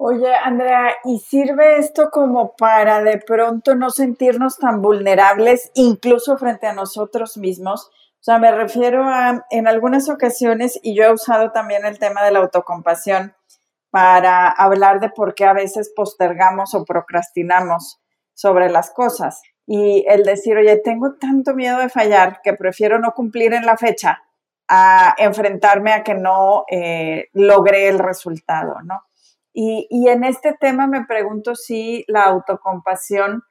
Oye, 0.03 0.35
Andrea, 0.35 0.95
¿y 1.05 1.19
sirve 1.19 1.79
esto 1.79 2.11
como 2.11 2.57
para 2.57 3.03
de 3.03 3.19
pronto 3.19 3.75
no 3.75 3.91
sentirnos 3.91 4.57
tan 4.57 4.81
vulnerables 4.81 5.71
incluso 5.75 6.39
frente 6.39 6.67
a 6.67 6.73
nosotros 6.73 7.37
mismos? 7.37 7.91
O 8.21 8.23
sea, 8.23 8.39
me 8.39 8.53
refiero 8.53 9.05
a, 9.05 9.47
en 9.51 9.67
algunas 9.67 10.11
ocasiones, 10.11 10.79
y 10.83 10.95
yo 10.95 11.05
he 11.05 11.13
usado 11.13 11.53
también 11.53 11.87
el 11.87 11.99
tema 11.99 12.23
de 12.23 12.31
la 12.31 12.41
autocompasión 12.41 13.35
para 13.91 14.49
hablar 14.49 15.01
de 15.01 15.09
por 15.09 15.35
qué 15.35 15.47
a 15.47 15.55
veces 15.55 15.91
postergamos 15.97 16.75
o 16.75 16.85
procrastinamos 16.85 18.01
sobre 18.35 18.71
las 18.71 18.91
cosas. 18.93 19.43
y 19.67 20.05
el 20.09 20.25
decir, 20.25 20.57
oye, 20.57 20.77
tengo 20.79 21.15
tanto 21.15 21.55
miedo 21.55 21.79
de 21.79 21.89
fallar 21.89 22.41
que 22.43 22.55
prefiero 22.55 22.99
no 22.99 23.13
cumplir 23.13 23.55
en 23.55 23.65
la 23.65 23.77
fecha 23.77 24.21
a 24.69 25.15
enfrentarme 25.19 25.93
a 25.93 26.03
que 26.03 26.15
no 26.15 26.65
eh, 26.71 27.29
logré 27.33 27.89
el 27.89 27.99
resultado, 27.99 28.77
¿no? 28.85 29.03
Y, 29.53 29.87
y, 29.91 30.09
en 30.09 30.25
este 30.25 30.55
tema 30.55 30.87
me 30.87 31.05
pregunto 31.07 31.55
si 31.57 32.05
la 32.09 32.25
autocompasión, 32.25 33.43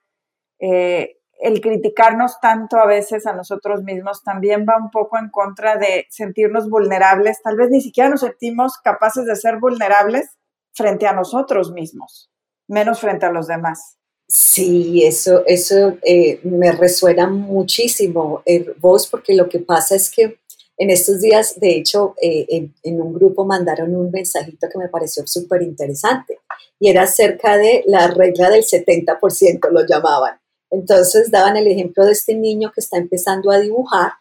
eh, 0.59 1.18
el 1.39 1.61
criticarnos 1.61 2.39
tanto 2.41 2.77
a 2.77 2.85
veces 2.85 3.25
a 3.25 3.33
nosotros 3.33 3.83
mismos, 3.83 4.23
también 4.23 4.65
va 4.67 4.77
un 4.77 4.91
poco 4.91 5.17
en 5.17 5.29
contra 5.29 5.77
de 5.77 6.05
sentirnos 6.09 6.69
vulnerables. 6.69 7.41
Tal 7.41 7.55
vez 7.55 7.69
ni 7.69 7.81
siquiera 7.81 8.09
nos 8.09 8.21
sentimos 8.21 8.77
capaces 8.77 9.25
de 9.25 9.35
ser 9.35 9.57
vulnerables 9.59 10.29
frente 10.73 11.07
a 11.07 11.13
nosotros 11.13 11.71
mismos, 11.71 12.29
menos 12.67 12.99
frente 12.99 13.25
a 13.25 13.31
los 13.31 13.47
demás. 13.47 13.97
Sí, 14.27 15.03
eso, 15.05 15.43
eso 15.47 15.97
eh, 16.03 16.39
me 16.43 16.71
resuena 16.71 17.27
muchísimo, 17.27 18.43
eh, 18.45 18.73
vos, 18.79 19.07
porque 19.07 19.33
lo 19.33 19.49
que 19.49 19.59
pasa 19.59 19.95
es 19.95 20.11
que 20.11 20.37
en 20.77 20.91
estos 20.91 21.19
días, 21.19 21.59
de 21.59 21.75
hecho, 21.75 22.15
eh, 22.21 22.45
en, 22.47 22.73
en, 22.83 23.01
un 23.01 23.13
grupo 23.13 23.43
mandaron 23.43 23.95
un 23.95 24.11
mensajito 24.11 24.67
que 24.71 24.77
me 24.77 24.87
pareció 24.87 25.25
súper 25.25 25.63
interesante 25.63 26.39
y 26.79 26.89
era 26.89 27.03
acerca 27.03 27.57
de 27.57 27.83
la 27.87 28.07
regla 28.07 28.49
del 28.49 28.63
70%, 28.63 29.71
lo 29.71 29.85
llamaban. 29.85 30.39
Entonces 30.71 31.31
daban 31.31 31.57
el 31.57 31.67
ejemplo 31.67 32.05
de 32.05 32.11
este 32.11 32.35
niño 32.35 32.71
que 32.73 32.81
está 32.81 32.97
empezando 32.97 33.51
a 33.51 33.59
dibujar 33.59 34.13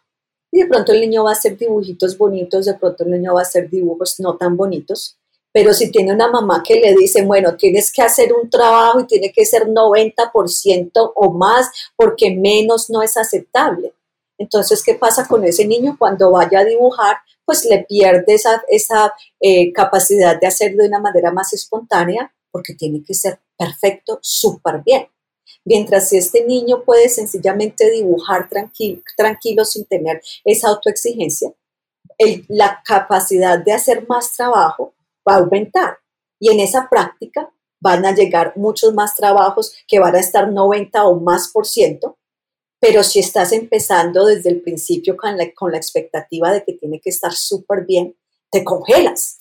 y 0.51 0.61
de 0.61 0.67
pronto 0.67 0.93
el 0.93 1.01
niño 1.01 1.25
va 1.25 1.31
a 1.31 1.35
hacer 1.35 1.57
dibujitos 1.57 2.17
bonitos, 2.17 2.65
de 2.65 2.75
pronto 2.75 3.05
el 3.05 3.11
niño 3.11 3.35
va 3.35 3.41
a 3.41 3.43
hacer 3.43 3.69
dibujos 3.69 4.19
no 4.19 4.37
tan 4.37 4.57
bonitos, 4.57 5.19
pero 5.53 5.75
si 5.75 5.91
tiene 5.91 6.13
una 6.13 6.29
mamá 6.31 6.63
que 6.63 6.81
le 6.81 6.95
dice, 6.95 7.25
bueno, 7.25 7.57
tienes 7.57 7.93
que 7.93 8.03
hacer 8.03 8.33
un 8.33 8.49
trabajo 8.49 9.01
y 9.01 9.07
tiene 9.07 9.33
que 9.33 9.45
ser 9.45 9.67
90% 9.67 11.13
o 11.15 11.33
más 11.33 11.71
porque 11.97 12.35
menos 12.35 12.91
no 12.91 13.03
es 13.03 13.17
aceptable. 13.17 13.93
Entonces, 14.39 14.83
¿qué 14.85 14.95
pasa 14.95 15.27
con 15.27 15.45
ese 15.45 15.67
niño 15.67 15.97
cuando 15.99 16.31
vaya 16.31 16.61
a 16.61 16.65
dibujar? 16.65 17.17
Pues 17.45 17.65
le 17.65 17.85
pierde 17.85 18.35
esa, 18.35 18.63
esa 18.69 19.13
eh, 19.41 19.73
capacidad 19.73 20.39
de 20.39 20.47
hacerlo 20.47 20.83
de 20.83 20.89
una 20.89 21.01
manera 21.01 21.33
más 21.33 21.53
espontánea 21.53 22.33
porque 22.51 22.75
tiene 22.75 23.03
que 23.03 23.15
ser 23.15 23.41
perfecto, 23.57 24.19
súper 24.23 24.83
bien. 24.85 25.09
Mientras 25.65 26.09
si 26.09 26.17
este 26.17 26.45
niño 26.45 26.85
puede 26.85 27.09
sencillamente 27.09 27.91
dibujar 27.91 28.49
tranquilo, 28.49 29.03
tranquilo 29.17 29.65
sin 29.65 29.85
tener 29.85 30.23
esa 30.45 30.69
autoexigencia, 30.69 31.53
la 32.49 32.83
capacidad 32.85 33.59
de 33.59 33.73
hacer 33.73 34.07
más 34.09 34.33
trabajo 34.33 34.95
va 35.29 35.35
a 35.35 35.39
aumentar. 35.39 35.99
Y 36.41 36.51
en 36.51 36.61
esa 36.61 36.89
práctica 36.89 37.53
van 37.81 38.05
a 38.07 38.15
llegar 38.15 38.53
muchos 38.57 38.95
más 38.95 39.15
trabajos 39.15 39.73
que 39.87 39.99
van 39.99 40.17
a 40.17 40.21
estar 40.21 40.51
90 40.51 41.07
o 41.07 41.21
más 41.21 41.49
por 41.53 41.67
ciento 41.67 42.19
pero 42.81 43.03
si 43.03 43.19
estás 43.19 43.53
empezando 43.53 44.27
desde 44.27 44.51
el 44.51 44.61
principio 44.61 45.17
con 45.17 45.37
la, 45.37 45.53
con 45.53 45.73
la 45.73 45.79
expectativa 45.79 46.53
de 46.53 46.65
que 46.65 46.75
tiene 46.75 47.01
que 47.01 47.11
estar 47.11 47.33
súper 47.33 47.85
bien, 47.85 48.17
te 48.51 48.65
congelas. 48.65 49.38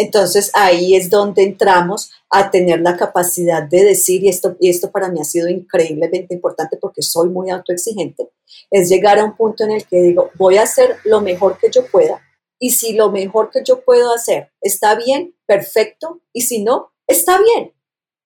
Entonces 0.00 0.52
ahí 0.54 0.94
es 0.94 1.10
donde 1.10 1.42
entramos 1.42 2.12
a 2.30 2.52
tener 2.52 2.80
la 2.80 2.96
capacidad 2.96 3.64
de 3.64 3.82
decir, 3.82 4.22
y 4.22 4.28
esto, 4.28 4.56
y 4.60 4.70
esto 4.70 4.92
para 4.92 5.08
mí 5.08 5.20
ha 5.20 5.24
sido 5.24 5.48
increíblemente 5.48 6.32
importante 6.32 6.76
porque 6.80 7.02
soy 7.02 7.30
muy 7.30 7.50
autoexigente, 7.50 8.30
es 8.70 8.88
llegar 8.88 9.18
a 9.18 9.24
un 9.24 9.36
punto 9.36 9.64
en 9.64 9.72
el 9.72 9.84
que 9.88 10.00
digo, 10.00 10.30
voy 10.36 10.56
a 10.56 10.62
hacer 10.62 10.98
lo 11.04 11.20
mejor 11.20 11.58
que 11.58 11.68
yo 11.68 11.84
pueda, 11.86 12.22
y 12.60 12.70
si 12.70 12.92
lo 12.92 13.10
mejor 13.10 13.50
que 13.50 13.64
yo 13.64 13.80
puedo 13.80 14.14
hacer 14.14 14.52
está 14.60 14.94
bien, 14.94 15.34
perfecto, 15.46 16.22
y 16.32 16.42
si 16.42 16.62
no, 16.62 16.92
está 17.08 17.40
bien. 17.40 17.74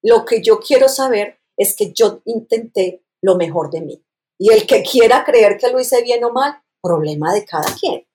Lo 0.03 0.27
que 0.27 0.43
yo 0.43 0.61
quiero 0.61 0.91
saber 0.91 1.39
es 1.57 1.75
que 1.75 1.93
yo 1.95 2.21
intenté 2.27 3.03
lo 3.23 3.37
mejor 3.37 3.71
de 3.71 3.81
mí. 3.81 4.05
Y 4.39 4.53
el 4.53 4.67
que 4.67 4.83
quiera 4.83 5.25
creer 5.25 5.57
que 5.57 5.71
lo 5.71 5.81
hice 5.81 6.03
bien 6.03 6.23
o 6.25 6.33
mal, 6.33 6.61
problema 6.83 7.33
de 7.33 7.47
cada 7.47 7.75
quien. 7.81 8.07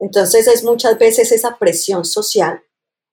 Entonces 0.00 0.48
es 0.48 0.64
muchas 0.64 0.98
veces 0.98 1.30
esa 1.30 1.56
presión 1.56 2.04
social 2.04 2.64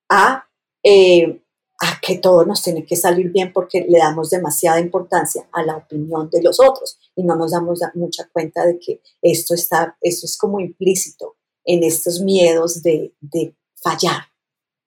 a, 0.09 0.47
eh, 0.83 1.41
a 1.79 1.99
que 2.01 2.17
todo 2.17 2.45
nos 2.45 2.63
tiene 2.63 2.85
que 2.85 2.95
salir 2.95 3.31
bien 3.31 3.53
porque 3.53 3.85
le 3.87 3.99
damos 3.99 4.29
demasiada 4.29 4.79
importancia 4.79 5.47
a 5.51 5.63
la 5.63 5.77
opinión 5.77 6.29
de 6.29 6.41
los 6.41 6.59
otros 6.59 6.97
y 7.15 7.23
no 7.23 7.35
nos 7.35 7.51
damos 7.51 7.81
mucha 7.95 8.27
cuenta 8.31 8.65
de 8.65 8.79
que 8.79 9.01
esto, 9.21 9.53
está, 9.53 9.97
esto 10.01 10.25
es 10.25 10.37
como 10.37 10.59
implícito 10.59 11.35
en 11.65 11.83
estos 11.83 12.21
miedos 12.21 12.81
de, 12.81 13.13
de 13.19 13.55
fallar 13.75 14.23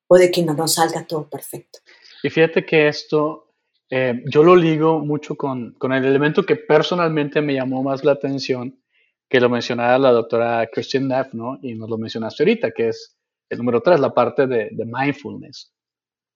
o 0.08 0.16
de 0.16 0.30
que 0.30 0.42
no 0.42 0.54
nos 0.54 0.74
salga 0.74 1.06
todo 1.06 1.28
perfecto. 1.28 1.78
Y 2.22 2.30
fíjate 2.30 2.64
que 2.64 2.88
esto 2.88 3.50
eh, 3.90 4.22
yo 4.26 4.44
lo 4.44 4.54
ligo 4.54 5.00
mucho 5.00 5.36
con, 5.36 5.72
con, 5.72 5.92
el 5.92 6.04
elemento 6.04 6.44
que 6.44 6.54
personalmente 6.54 7.40
me 7.42 7.54
llamó 7.54 7.82
más 7.82 8.04
la 8.04 8.12
atención, 8.12 8.80
que 9.28 9.40
lo 9.40 9.50
mencionaba 9.50 9.98
la 9.98 10.12
doctora 10.12 10.68
Christian 10.72 11.08
Neff, 11.08 11.34
¿no? 11.34 11.58
Y 11.60 11.74
nos 11.74 11.90
lo 11.90 11.98
mencionaste 11.98 12.44
ahorita, 12.44 12.70
que 12.70 12.88
es 12.88 13.16
el 13.50 13.58
número 13.58 13.82
tres, 13.82 14.00
la 14.00 14.14
parte 14.14 14.46
de, 14.46 14.70
de 14.72 14.84
mindfulness. 14.84 15.72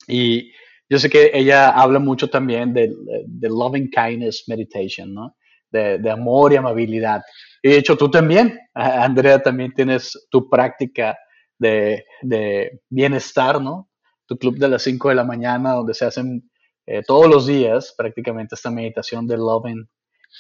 Y 0.07 0.53
yo 0.89 0.99
sé 0.99 1.09
que 1.09 1.31
ella 1.33 1.71
habla 1.71 1.99
mucho 1.99 2.29
también 2.29 2.75
de, 2.75 2.93
de 3.27 3.49
loving 3.49 3.91
kindness 3.91 4.45
meditation, 4.49 5.15
¿no? 5.15 5.37
De, 5.71 5.99
de, 5.99 6.11
amor 6.11 6.53
y 6.53 6.57
amabilidad. 6.57 7.23
Y 7.63 7.71
de 7.71 7.79
hecho 7.79 7.97
tú 7.97 8.11
también, 8.11 8.59
Andrea, 8.75 9.43
también 9.43 9.73
tienes 9.73 10.27
tu 10.31 10.49
práctica 10.49 11.17
de, 11.59 12.05
de 12.23 12.83
bienestar, 12.91 13.61
¿no? 13.61 13.89
Tu 14.27 14.37
club 14.37 14.59
de 14.59 14.69
las 14.69 14.83
5 14.83 15.09
de 15.09 15.15
la 15.15 15.25
mañana, 15.25 15.73
donde 15.73 15.95
se 15.95 16.05
hacen 16.05 16.51
eh, 16.87 17.03
todos 17.07 17.29
los 17.29 17.47
días 17.47 17.95
prácticamente 17.97 18.55
esta 18.55 18.71
meditación 18.71 19.27
de 19.27 19.37
loving 19.37 19.89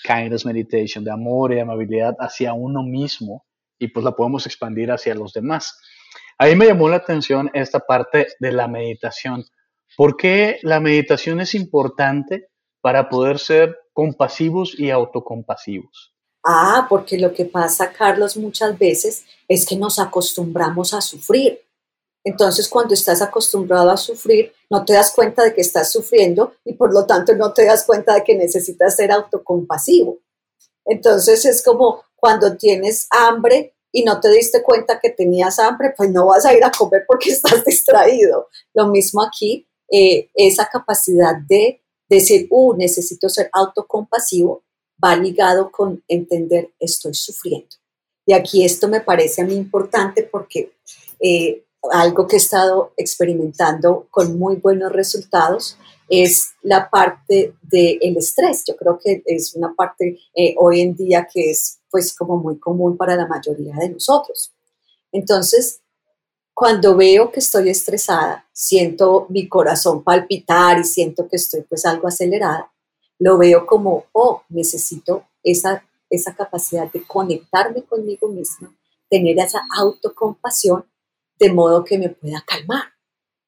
kindness 0.03 0.45
meditation, 0.45 1.05
de 1.05 1.11
amor 1.11 1.53
y 1.53 1.61
amabilidad 1.61 2.15
hacia 2.19 2.53
uno 2.53 2.83
mismo 2.83 3.47
y 3.79 3.89
pues 3.89 4.05
la 4.05 4.13
podemos 4.13 4.47
expandir 4.47 4.91
hacia 4.91 5.15
los 5.15 5.33
demás. 5.33 5.81
Ahí 6.39 6.57
me 6.57 6.67
llamó 6.67 6.89
la 6.89 6.97
atención 6.97 7.51
esta 7.55 7.81
parte 7.81 8.29
de 8.41 8.53
la 8.53 8.67
meditación. 8.67 9.45
¿Por 9.97 10.17
qué 10.17 10.59
la 10.63 10.81
meditación 10.81 11.41
es 11.41 11.55
importante 11.55 12.49
para 12.81 13.09
poder 13.09 13.39
ser 13.39 13.79
compasivos 13.93 14.79
y 14.79 14.91
autocompasivos? 14.91 16.13
Ah, 16.45 16.87
porque 16.89 17.17
lo 17.17 17.33
que 17.33 17.45
pasa, 17.47 17.93
Carlos, 17.93 18.37
muchas 18.37 18.79
veces 18.79 19.25
es 19.49 19.65
que 19.65 19.77
nos 19.77 19.99
acostumbramos 19.99 20.93
a 20.93 21.01
sufrir. 21.01 21.61
Entonces, 22.25 22.69
cuando 22.69 22.95
estás 22.95 23.23
acostumbrado 23.23 23.91
a 23.91 23.97
sufrir, 23.97 24.53
no 24.71 24.85
te 24.85 24.95
das 24.95 25.13
cuenta 25.15 25.45
de 25.45 25.55
que 25.55 25.61
estás 25.61 25.93
sufriendo 25.93 26.55
y 26.65 26.75
por 26.75 26.93
lo 26.93 27.07
tanto 27.07 27.35
no 27.35 27.53
te 27.53 27.65
das 27.65 27.85
cuenta 27.85 28.15
de 28.15 28.25
que 28.25 28.35
necesitas 28.35 28.97
ser 28.97 29.13
autocompasivo. 29.13 30.19
Entonces, 30.85 31.45
es 31.45 31.63
como 31.63 32.03
cuando 32.17 32.57
tienes 32.57 33.07
hambre 33.11 33.75
y 33.95 34.03
no 34.03 34.21
te 34.21 34.29
diste 34.29 34.61
cuenta 34.61 34.99
que 35.01 35.11
tenías 35.11 35.61
hambre, 35.61 35.95
pues 35.97 36.11
no 36.11 36.27
vas 36.27 36.45
a 36.45 36.53
ir 36.53 36.65
a 36.65 36.73
comer 36.73 37.05
porque 37.07 37.31
estás 37.31 37.65
distraído. 37.65 38.49
Lo 38.75 38.89
mismo 38.89 39.23
aquí, 39.23 39.69
eh, 39.91 40.29
esa 40.35 40.67
capacidad 40.67 41.37
de 41.49 41.81
decir, 42.09 42.49
uh, 42.51 42.75
necesito 42.77 43.29
ser 43.29 43.49
autocompasivo, 43.53 44.65
va 45.03 45.15
ligado 45.15 45.71
con 45.71 46.03
entender, 46.09 46.73
estoy 46.81 47.15
sufriendo. 47.15 47.69
Y 48.27 48.33
aquí 48.33 48.65
esto 48.65 48.89
me 48.89 49.01
parece 49.01 49.43
a 49.43 49.45
mí 49.45 49.55
importante 49.55 50.25
porque 50.25 50.73
eh, 51.21 51.64
algo 51.93 52.27
que 52.27 52.37
he 52.37 52.39
estado 52.39 52.93
experimentando 52.97 54.07
con 54.11 54.39
muy 54.39 54.57
buenos 54.57 54.93
resultados 54.93 55.77
es 56.09 56.53
la 56.63 56.91
parte 56.91 57.55
del 57.63 58.17
estrés. 58.17 58.65
Yo 58.67 58.77
creo 58.77 58.99
que 59.03 59.23
es 59.27 59.55
una 59.55 59.75
parte 59.75 60.19
eh, 60.35 60.55
hoy 60.59 60.81
en 60.81 60.95
día 60.95 61.27
que 61.33 61.51
es 61.51 61.81
pues 61.91 62.15
como 62.15 62.37
muy 62.37 62.59
común 62.59 62.97
para 62.97 63.17
la 63.17 63.27
mayoría 63.27 63.75
de 63.77 63.91
nosotros. 63.91 64.53
Entonces, 65.13 65.81
cuando 66.53 66.97
veo 66.97 67.31
que 67.31 67.41
estoy 67.41 67.71
estresada, 67.71 68.47
siento 68.53 69.27
mi 69.29 69.49
corazón 69.49 70.03
palpitar 70.03 70.79
y 70.79 70.85
siento 70.85 71.29
que 71.29 71.37
estoy 71.37 71.63
pues 71.63 71.85
algo 71.87 72.09
acelerada, 72.09 72.73
lo 73.19 73.39
veo 73.39 73.67
como, 73.67 74.05
oh, 74.13 74.43
necesito 74.49 75.25
esa, 75.43 75.85
esa 76.11 76.35
capacidad 76.35 76.91
de 76.93 77.03
conectarme 77.05 77.83
conmigo 77.83 78.29
misma, 78.29 78.75
tener 79.09 79.39
esa 79.39 79.63
autocompasión 79.77 80.85
de 81.39 81.53
modo 81.53 81.85
que 81.85 81.99
me 81.99 82.11
pueda 82.11 82.45
calmar. 82.47 82.85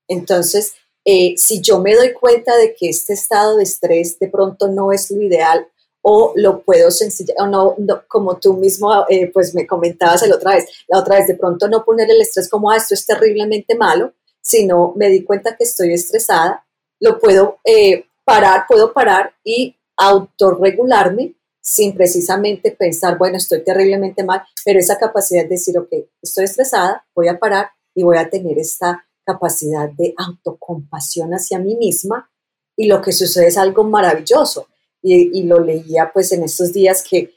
Entonces, 0.08 0.74
eh, 1.04 1.34
si 1.36 1.60
yo 1.60 1.80
me 1.80 1.94
doy 1.94 2.12
cuenta 2.12 2.56
de 2.56 2.74
que 2.74 2.88
este 2.88 3.12
estado 3.12 3.56
de 3.56 3.62
estrés 3.62 4.18
de 4.18 4.28
pronto 4.28 4.68
no 4.68 4.92
es 4.92 5.10
lo 5.10 5.22
ideal 5.22 5.68
o 6.02 6.32
lo 6.36 6.62
puedo 6.62 6.90
sencillamente, 6.90 7.42
o 7.42 7.46
no, 7.78 8.02
como 8.08 8.38
tú 8.38 8.54
mismo 8.54 8.92
eh, 9.08 9.30
pues 9.32 9.54
me 9.54 9.66
comentabas 9.66 10.26
la 10.26 10.34
otra 10.34 10.54
vez, 10.54 10.66
la 10.88 11.00
otra 11.00 11.18
vez 11.18 11.26
de 11.26 11.34
pronto 11.34 11.68
no 11.68 11.84
poner 11.84 12.10
el 12.10 12.20
estrés 12.20 12.48
como, 12.48 12.70
ah, 12.70 12.76
esto 12.76 12.94
es 12.94 13.06
terriblemente 13.06 13.74
malo, 13.76 14.14
sino 14.40 14.94
me 14.96 15.08
di 15.08 15.24
cuenta 15.24 15.56
que 15.56 15.64
estoy 15.64 15.92
estresada, 15.92 16.64
lo 17.00 17.18
puedo 17.18 17.58
eh, 17.64 18.06
parar, 18.24 18.66
puedo 18.68 18.92
parar 18.92 19.34
y 19.44 19.76
autorregularme 19.96 21.34
sin 21.60 21.96
precisamente 21.96 22.70
pensar, 22.70 23.18
bueno, 23.18 23.36
estoy 23.36 23.64
terriblemente 23.64 24.22
mal, 24.22 24.42
pero 24.64 24.78
esa 24.78 24.98
capacidad 24.98 25.42
de 25.42 25.48
decir, 25.50 25.76
ok, 25.76 25.88
estoy 26.22 26.44
estresada, 26.44 27.04
voy 27.14 27.26
a 27.26 27.38
parar 27.38 27.70
y 27.96 28.04
voy 28.04 28.18
a 28.18 28.30
tener 28.30 28.58
esta 28.58 29.04
capacidad 29.24 29.90
de 29.90 30.14
autocompasión 30.16 31.32
hacia 31.32 31.58
mí 31.58 31.74
misma 31.74 32.30
y 32.76 32.86
lo 32.86 33.00
que 33.00 33.10
sucede 33.10 33.48
es 33.48 33.56
algo 33.56 33.82
maravilloso. 33.82 34.68
Y, 35.02 35.44
lo 35.44 35.60
leía 35.60 36.10
pues 36.12 36.32
en 36.32 36.42
estos 36.42 36.72
días 36.72 37.04
que 37.08 37.32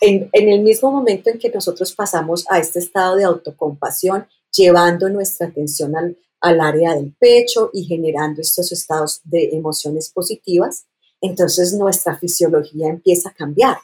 en, 0.00 0.28
el 0.32 0.60
mismo 0.60 0.90
momento 0.90 1.30
en 1.30 1.38
que 1.38 1.50
nosotros 1.50 1.94
pasamos 1.94 2.44
a 2.50 2.58
este 2.58 2.80
estado 2.80 3.14
de 3.14 3.24
autocompasión, 3.24 4.26
llevando 4.50 5.08
nuestra 5.08 5.46
atención 5.46 5.96
al, 5.96 6.18
al 6.40 6.60
área 6.60 6.94
del 6.94 7.14
pecho 7.16 7.70
y 7.72 7.84
generando 7.84 8.40
estos 8.40 8.72
estados 8.72 9.20
de 9.22 9.50
emociones 9.52 10.10
positivas, 10.10 10.86
entonces 11.20 11.74
nuestra 11.74 12.18
fisiología 12.18 12.88
empieza 12.88 13.28
a 13.28 13.34
cambiar 13.34 13.76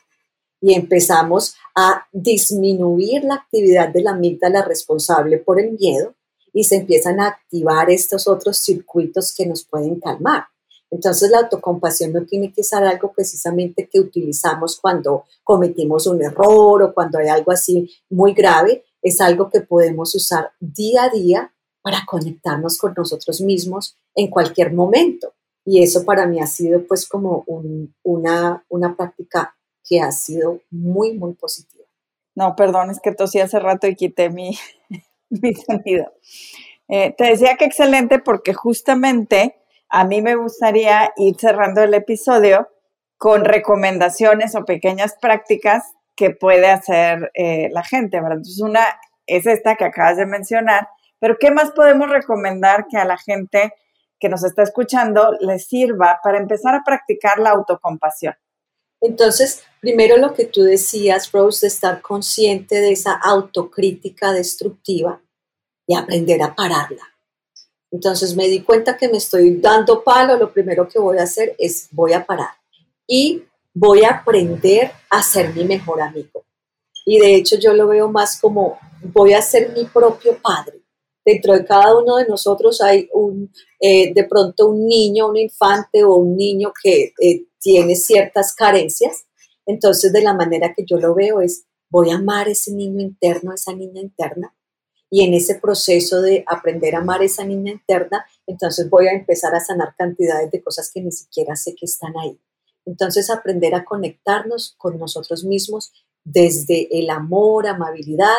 y 0.62 0.74
empezamos 0.74 1.56
a 1.74 2.06
disminuir 2.12 3.24
la 3.24 3.34
actividad 3.34 3.88
de 3.88 4.02
la 4.02 4.12
amígdala 4.12 4.62
responsable 4.62 5.38
por 5.38 5.60
el 5.60 5.72
miedo 5.72 6.14
y 6.54 6.64
se 6.64 6.76
empiezan 6.76 7.18
a 7.20 7.26
activar 7.26 7.90
estos 7.90 8.28
otros 8.28 8.58
circuitos 8.58 9.34
que 9.34 9.44
nos 9.44 9.64
pueden 9.64 9.98
calmar. 9.98 10.44
Entonces 10.90 11.30
la 11.30 11.38
autocompasión 11.40 12.12
no 12.12 12.24
tiene 12.24 12.52
que 12.52 12.62
ser 12.62 12.84
algo 12.84 13.12
precisamente 13.12 13.88
que 13.90 13.98
utilizamos 13.98 14.78
cuando 14.80 15.24
cometimos 15.42 16.06
un 16.06 16.22
error 16.22 16.82
o 16.82 16.94
cuando 16.94 17.18
hay 17.18 17.28
algo 17.28 17.50
así 17.50 17.90
muy 18.08 18.32
grave, 18.32 18.84
es 19.02 19.20
algo 19.20 19.50
que 19.50 19.62
podemos 19.62 20.14
usar 20.14 20.52
día 20.60 21.04
a 21.04 21.10
día 21.10 21.52
para 21.82 22.04
conectarnos 22.06 22.78
con 22.78 22.94
nosotros 22.96 23.40
mismos 23.40 23.96
en 24.14 24.30
cualquier 24.30 24.72
momento. 24.72 25.32
Y 25.64 25.82
eso 25.82 26.04
para 26.04 26.26
mí 26.26 26.40
ha 26.40 26.46
sido 26.46 26.86
pues 26.86 27.08
como 27.08 27.44
una, 28.04 28.64
una 28.68 28.96
práctica 28.96 29.56
que 29.84 30.00
ha 30.00 30.12
sido 30.12 30.60
muy, 30.70 31.12
muy 31.18 31.34
positiva. 31.34 31.84
No, 32.34 32.56
perdón, 32.56 32.90
es 32.90 33.00
que 33.00 33.12
tosí 33.12 33.40
hace 33.40 33.58
rato 33.58 33.86
y 33.86 33.94
quité 33.94 34.30
mi, 34.30 34.58
mi. 35.30 35.52
Eh, 36.88 37.14
te 37.16 37.24
decía 37.24 37.56
que 37.56 37.64
excelente 37.64 38.18
porque 38.18 38.54
justamente 38.54 39.56
a 39.88 40.04
mí 40.04 40.22
me 40.22 40.34
gustaría 40.34 41.12
ir 41.16 41.36
cerrando 41.38 41.82
el 41.82 41.94
episodio 41.94 42.68
con 43.18 43.44
recomendaciones 43.44 44.54
o 44.54 44.64
pequeñas 44.64 45.14
prácticas 45.20 45.84
que 46.16 46.30
puede 46.30 46.68
hacer 46.68 47.30
eh, 47.34 47.68
la 47.70 47.84
gente, 47.84 48.20
¿verdad? 48.20 48.38
Entonces, 48.38 48.60
una 48.60 48.84
es 49.26 49.46
esta 49.46 49.76
que 49.76 49.84
acabas 49.84 50.16
de 50.16 50.26
mencionar, 50.26 50.88
pero 51.18 51.36
¿qué 51.38 51.50
más 51.50 51.70
podemos 51.70 52.10
recomendar 52.10 52.86
que 52.90 52.98
a 52.98 53.04
la 53.04 53.16
gente 53.16 53.72
que 54.18 54.28
nos 54.28 54.44
está 54.44 54.62
escuchando 54.62 55.32
les 55.40 55.66
sirva 55.66 56.20
para 56.22 56.38
empezar 56.38 56.74
a 56.74 56.82
practicar 56.84 57.38
la 57.38 57.50
autocompasión? 57.50 58.34
Entonces, 59.02 59.62
primero 59.80 60.16
lo 60.16 60.32
que 60.32 60.44
tú 60.44 60.62
decías, 60.62 61.30
Rose, 61.32 61.66
de 61.66 61.68
estar 61.68 62.00
consciente 62.00 62.80
de 62.80 62.92
esa 62.92 63.12
autocrítica 63.12 64.32
destructiva 64.32 65.20
y 65.86 65.94
aprender 65.94 66.40
a 66.42 66.54
pararla. 66.54 67.02
Entonces 67.90 68.34
me 68.34 68.48
di 68.48 68.62
cuenta 68.62 68.96
que 68.96 69.08
me 69.08 69.18
estoy 69.18 69.56
dando 69.56 70.02
palo, 70.02 70.36
lo 70.36 70.50
primero 70.50 70.88
que 70.88 70.98
voy 70.98 71.18
a 71.18 71.24
hacer 71.24 71.54
es 71.58 71.88
voy 71.90 72.14
a 72.14 72.24
parar 72.24 72.54
y 73.06 73.42
voy 73.74 74.04
a 74.04 74.10
aprender 74.10 74.92
a 75.10 75.22
ser 75.22 75.52
mi 75.54 75.64
mejor 75.64 76.00
amigo. 76.00 76.44
Y 77.04 77.18
de 77.18 77.34
hecho 77.34 77.58
yo 77.58 77.74
lo 77.74 77.88
veo 77.88 78.08
más 78.08 78.40
como 78.40 78.78
voy 79.02 79.34
a 79.34 79.42
ser 79.42 79.72
mi 79.76 79.84
propio 79.84 80.38
padre. 80.38 80.81
Dentro 81.24 81.54
de 81.54 81.64
cada 81.64 81.96
uno 81.96 82.16
de 82.16 82.26
nosotros 82.26 82.80
hay 82.80 83.08
un, 83.12 83.52
eh, 83.80 84.12
de 84.12 84.24
pronto 84.24 84.68
un 84.68 84.86
niño, 84.86 85.28
un 85.28 85.36
infante 85.36 86.02
o 86.04 86.16
un 86.16 86.36
niño 86.36 86.72
que 86.82 87.12
eh, 87.20 87.46
tiene 87.60 87.94
ciertas 87.94 88.54
carencias. 88.54 89.24
Entonces, 89.66 90.12
de 90.12 90.22
la 90.22 90.34
manera 90.34 90.74
que 90.74 90.84
yo 90.84 90.98
lo 90.98 91.14
veo 91.14 91.40
es, 91.40 91.64
voy 91.88 92.10
a 92.10 92.16
amar 92.16 92.48
ese 92.48 92.72
niño 92.72 93.00
interno, 93.00 93.52
esa 93.52 93.72
niña 93.72 94.00
interna, 94.00 94.54
y 95.14 95.24
en 95.24 95.34
ese 95.34 95.56
proceso 95.56 96.22
de 96.22 96.42
aprender 96.46 96.94
a 96.94 97.00
amar 97.00 97.22
esa 97.22 97.44
niña 97.44 97.72
interna, 97.72 98.24
entonces 98.46 98.88
voy 98.88 99.08
a 99.08 99.12
empezar 99.12 99.54
a 99.54 99.60
sanar 99.60 99.94
cantidades 99.94 100.50
de 100.50 100.62
cosas 100.62 100.90
que 100.90 101.02
ni 101.02 101.12
siquiera 101.12 101.54
sé 101.54 101.74
que 101.74 101.84
están 101.84 102.16
ahí. 102.16 102.40
Entonces, 102.86 103.28
aprender 103.28 103.74
a 103.74 103.84
conectarnos 103.84 104.74
con 104.78 104.98
nosotros 104.98 105.44
mismos 105.44 105.92
desde 106.24 106.88
el 106.98 107.10
amor, 107.10 107.66
amabilidad, 107.66 108.38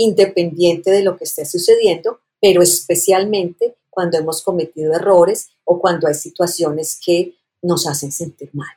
independiente 0.00 0.90
de 0.90 1.02
lo 1.02 1.16
que 1.16 1.24
esté 1.24 1.44
sucediendo, 1.44 2.20
pero 2.40 2.62
especialmente 2.62 3.76
cuando 3.90 4.18
hemos 4.18 4.42
cometido 4.42 4.94
errores 4.94 5.50
o 5.64 5.78
cuando 5.78 6.08
hay 6.08 6.14
situaciones 6.14 6.98
que 7.04 7.34
nos 7.62 7.86
hacen 7.86 8.10
sentir 8.10 8.50
mal. 8.54 8.70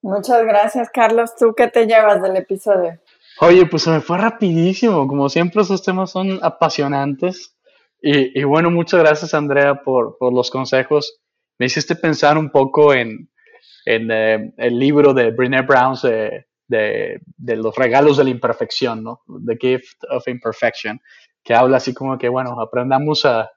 Muchas 0.00 0.44
gracias, 0.44 0.90
Carlos. 0.90 1.34
¿Tú 1.36 1.54
qué 1.56 1.68
te 1.68 1.86
llevas 1.86 2.22
del 2.22 2.36
episodio? 2.36 3.00
Oye, 3.40 3.66
pues 3.66 3.82
se 3.82 3.90
me 3.90 4.00
fue 4.00 4.18
rapidísimo. 4.18 5.08
Como 5.08 5.28
siempre, 5.28 5.62
esos 5.62 5.82
temas 5.82 6.10
son 6.10 6.38
apasionantes. 6.42 7.56
Y, 8.00 8.44
bueno, 8.44 8.70
muchas 8.70 9.00
gracias, 9.00 9.32
Andrea, 9.32 9.82
por, 9.82 10.18
los 10.20 10.50
consejos. 10.50 11.20
Me 11.58 11.66
hiciste 11.66 11.96
pensar 11.96 12.36
un 12.36 12.50
poco 12.50 12.92
en, 12.92 13.30
eh, 13.86 14.52
el 14.58 14.78
libro 14.78 15.14
de 15.14 15.30
Brené 15.30 15.62
Brown 15.62 15.96
de, 16.66 17.20
de, 17.36 17.56
los 17.56 17.74
regalos 17.76 18.16
de 18.16 18.24
la 18.24 18.30
imperfección, 18.30 19.02
¿no? 19.02 19.22
The 19.46 19.56
Gift 19.60 20.04
of 20.10 20.26
Imperfection, 20.28 21.00
que 21.42 21.54
habla 21.54 21.76
así 21.76 21.92
como 21.92 22.16
que, 22.18 22.28
bueno, 22.28 22.60
aprendamos 22.60 23.24
a, 23.24 23.50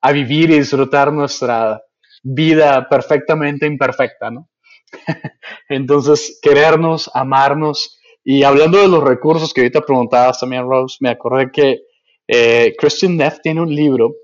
a 0.00 0.12
vivir 0.12 0.50
y 0.50 0.58
disfrutar 0.58 1.12
nuestra 1.12 1.82
vida 2.22 2.88
perfectamente 2.88 3.66
imperfecta, 3.66 4.30
¿no? 4.30 4.48
Entonces, 5.68 6.38
querernos, 6.42 7.10
amarnos. 7.14 7.98
Y 8.22 8.42
hablando 8.42 8.78
de 8.78 8.88
los 8.88 9.02
recursos 9.02 9.52
que 9.52 9.60
ahorita 9.62 9.82
preguntabas 9.82 10.40
también, 10.40 10.68
Rose, 10.68 10.96
me 11.00 11.10
acordé 11.10 11.50
que 11.50 11.80
eh, 12.26 12.74
Christian 12.78 13.16
Neff 13.16 13.40
tiene 13.42 13.60
un 13.60 13.74
libro 13.74 14.14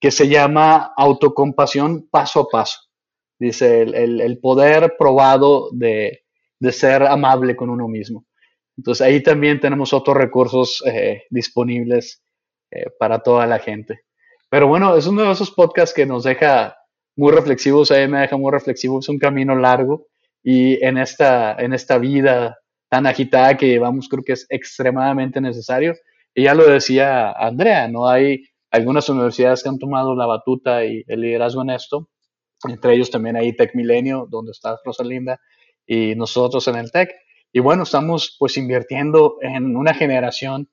que 0.00 0.10
se 0.10 0.28
llama 0.28 0.92
Autocompasión 0.96 2.08
paso 2.10 2.40
a 2.40 2.48
paso. 2.48 2.78
Dice 3.38 3.82
el, 3.82 4.38
poder 4.40 4.96
probado 4.98 5.68
de, 5.72 6.23
ser 6.72 7.02
amable 7.02 7.56
con 7.56 7.70
uno 7.70 7.88
mismo. 7.88 8.26
Entonces 8.76 9.06
ahí 9.06 9.22
también 9.22 9.60
tenemos 9.60 9.92
otros 9.92 10.16
recursos 10.16 10.82
eh, 10.86 11.24
disponibles 11.30 12.22
eh, 12.70 12.86
para 12.98 13.20
toda 13.20 13.46
la 13.46 13.58
gente. 13.58 14.00
Pero 14.50 14.68
bueno, 14.68 14.96
es 14.96 15.06
uno 15.06 15.22
de 15.22 15.32
esos 15.32 15.50
podcasts 15.50 15.94
que 15.94 16.06
nos 16.06 16.24
deja 16.24 16.76
muy 17.16 17.32
reflexivos, 17.32 17.90
a 17.90 17.96
mí 17.96 18.08
me 18.08 18.20
deja 18.20 18.36
muy 18.36 18.50
reflexivo, 18.50 18.98
es 18.98 19.08
un 19.08 19.18
camino 19.18 19.54
largo 19.56 20.06
y 20.42 20.84
en 20.84 20.98
esta, 20.98 21.54
en 21.54 21.72
esta 21.72 21.98
vida 21.98 22.58
tan 22.88 23.06
agitada 23.06 23.56
que 23.56 23.68
llevamos 23.68 24.08
creo 24.08 24.24
que 24.24 24.32
es 24.32 24.46
extremadamente 24.48 25.40
necesario. 25.40 25.94
Y 26.34 26.44
ya 26.44 26.54
lo 26.54 26.66
decía 26.68 27.30
Andrea, 27.32 27.88
¿no? 27.88 28.08
Hay 28.08 28.44
algunas 28.70 29.08
universidades 29.08 29.62
que 29.62 29.68
han 29.68 29.78
tomado 29.78 30.16
la 30.16 30.26
batuta 30.26 30.84
y 30.84 31.04
el 31.06 31.20
liderazgo 31.20 31.62
en 31.62 31.70
esto, 31.70 32.08
entre 32.68 32.94
ellos 32.94 33.10
también 33.10 33.36
hay 33.36 33.54
Tech 33.54 33.74
Milenio, 33.74 34.26
donde 34.30 34.52
está 34.52 34.78
Rosalinda, 34.84 35.40
y 35.86 36.14
nosotros 36.14 36.66
en 36.68 36.76
el 36.76 36.90
Tech. 36.90 37.10
Y 37.52 37.60
bueno, 37.60 37.84
estamos 37.84 38.36
pues 38.38 38.56
invirtiendo 38.56 39.36
en 39.40 39.76
una 39.76 39.94
generación 39.94 40.68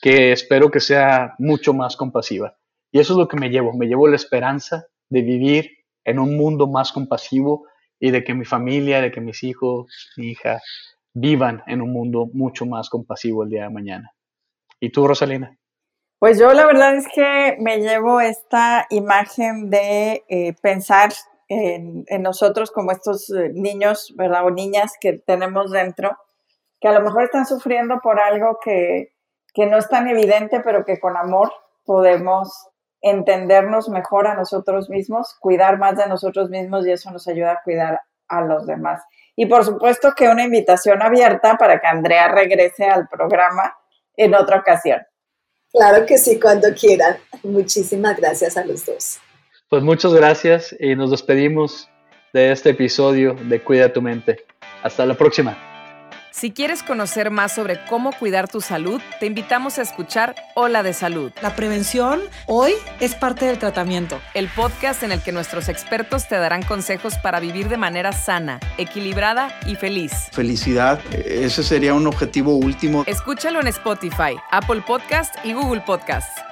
que 0.00 0.32
espero 0.32 0.70
que 0.70 0.80
sea 0.80 1.34
mucho 1.38 1.74
más 1.74 1.96
compasiva. 1.96 2.56
Y 2.90 3.00
eso 3.00 3.12
es 3.14 3.18
lo 3.18 3.28
que 3.28 3.36
me 3.36 3.48
llevo, 3.48 3.72
me 3.72 3.86
llevo 3.86 4.08
la 4.08 4.16
esperanza 4.16 4.86
de 5.08 5.22
vivir 5.22 5.70
en 6.04 6.18
un 6.18 6.36
mundo 6.36 6.66
más 6.66 6.92
compasivo 6.92 7.66
y 8.00 8.10
de 8.10 8.24
que 8.24 8.34
mi 8.34 8.44
familia, 8.44 9.00
de 9.00 9.10
que 9.10 9.20
mis 9.20 9.42
hijos, 9.44 9.86
mi 10.16 10.30
hija, 10.30 10.60
vivan 11.14 11.62
en 11.66 11.82
un 11.82 11.92
mundo 11.92 12.28
mucho 12.32 12.66
más 12.66 12.88
compasivo 12.88 13.44
el 13.44 13.50
día 13.50 13.64
de 13.64 13.70
mañana. 13.70 14.12
¿Y 14.80 14.90
tú, 14.90 15.06
Rosalina? 15.06 15.56
Pues 16.18 16.38
yo 16.38 16.52
la 16.52 16.66
verdad 16.66 16.96
es 16.96 17.06
que 17.14 17.56
me 17.60 17.78
llevo 17.78 18.20
esta 18.20 18.86
imagen 18.90 19.70
de 19.70 20.24
eh, 20.28 20.54
pensar 20.62 21.12
en, 21.52 22.22
nosotros 22.22 22.70
como 22.70 22.92
estos 22.92 23.30
eh, 23.30 23.50
niños, 23.52 24.14
¿verdad? 24.16 24.46
O 24.46 24.50
niñas 24.50 24.92
que 25.00 25.14
tenemos 25.14 25.70
dentro, 25.70 26.16
que 26.80 26.88
a 26.88 26.92
lo 26.92 27.00
mejor 27.02 27.24
están 27.24 27.46
sufriendo 27.46 28.00
por 28.02 28.20
algo 28.20 28.58
que, 28.62 29.12
que 29.52 29.66
no 29.66 29.76
es 29.76 29.88
tan 29.88 30.08
evidente, 30.08 30.60
pero 30.60 30.84
que 30.84 30.98
con 30.98 31.16
amor 31.16 31.52
podemos 31.84 32.68
entendernos 33.02 33.88
mejor 33.88 34.26
a 34.28 34.34
nosotros 34.34 34.88
mismos, 34.88 35.36
cuidar 35.40 35.78
más 35.78 35.96
de 35.96 36.06
nosotros 36.06 36.48
mismos 36.48 36.86
y 36.86 36.92
eso 36.92 37.10
nos 37.10 37.26
ayuda 37.28 37.52
a 37.52 37.62
cuidar 37.62 38.00
a 38.28 38.40
los 38.42 38.66
demás. 38.66 39.02
Y 39.36 39.46
por 39.46 39.64
supuesto 39.64 40.12
que 40.16 40.28
una 40.28 40.44
invitación 40.44 41.02
abierta 41.02 41.56
para 41.56 41.80
que 41.80 41.86
Andrea 41.86 42.28
regrese 42.28 42.84
al 42.84 43.08
programa 43.08 43.76
en 44.16 44.34
otra 44.34 44.58
ocasión. 44.58 45.02
Claro 45.72 46.06
que 46.06 46.18
sí, 46.18 46.38
cuando 46.38 46.68
quieran. 46.74 47.16
Muchísimas 47.42 48.16
gracias 48.16 48.56
a 48.56 48.64
los 48.64 48.84
dos. 48.84 49.18
Pues 49.72 49.82
muchas 49.82 50.12
gracias 50.12 50.76
y 50.78 50.94
nos 50.96 51.10
despedimos 51.12 51.88
de 52.34 52.52
este 52.52 52.68
episodio 52.68 53.32
de 53.32 53.62
Cuida 53.62 53.90
tu 53.90 54.02
mente. 54.02 54.44
Hasta 54.82 55.06
la 55.06 55.14
próxima. 55.14 55.56
Si 56.30 56.50
quieres 56.50 56.82
conocer 56.82 57.30
más 57.30 57.54
sobre 57.54 57.80
cómo 57.88 58.12
cuidar 58.12 58.48
tu 58.48 58.60
salud, 58.60 59.00
te 59.18 59.24
invitamos 59.24 59.78
a 59.78 59.82
escuchar 59.82 60.34
Hola 60.56 60.82
de 60.82 60.92
Salud. 60.92 61.32
La 61.40 61.56
prevención 61.56 62.20
hoy 62.48 62.74
es 63.00 63.14
parte 63.14 63.46
del 63.46 63.56
tratamiento. 63.56 64.20
El 64.34 64.48
podcast 64.48 65.04
en 65.04 65.12
el 65.12 65.22
que 65.22 65.32
nuestros 65.32 65.70
expertos 65.70 66.28
te 66.28 66.36
darán 66.36 66.64
consejos 66.64 67.14
para 67.16 67.40
vivir 67.40 67.70
de 67.70 67.78
manera 67.78 68.12
sana, 68.12 68.60
equilibrada 68.76 69.58
y 69.66 69.76
feliz. 69.76 70.12
Felicidad, 70.32 71.00
ese 71.14 71.62
sería 71.62 71.94
un 71.94 72.06
objetivo 72.06 72.56
último. 72.56 73.04
Escúchalo 73.06 73.58
en 73.58 73.68
Spotify, 73.68 74.36
Apple 74.50 74.82
Podcast 74.86 75.34
y 75.46 75.54
Google 75.54 75.80
Podcast. 75.80 76.51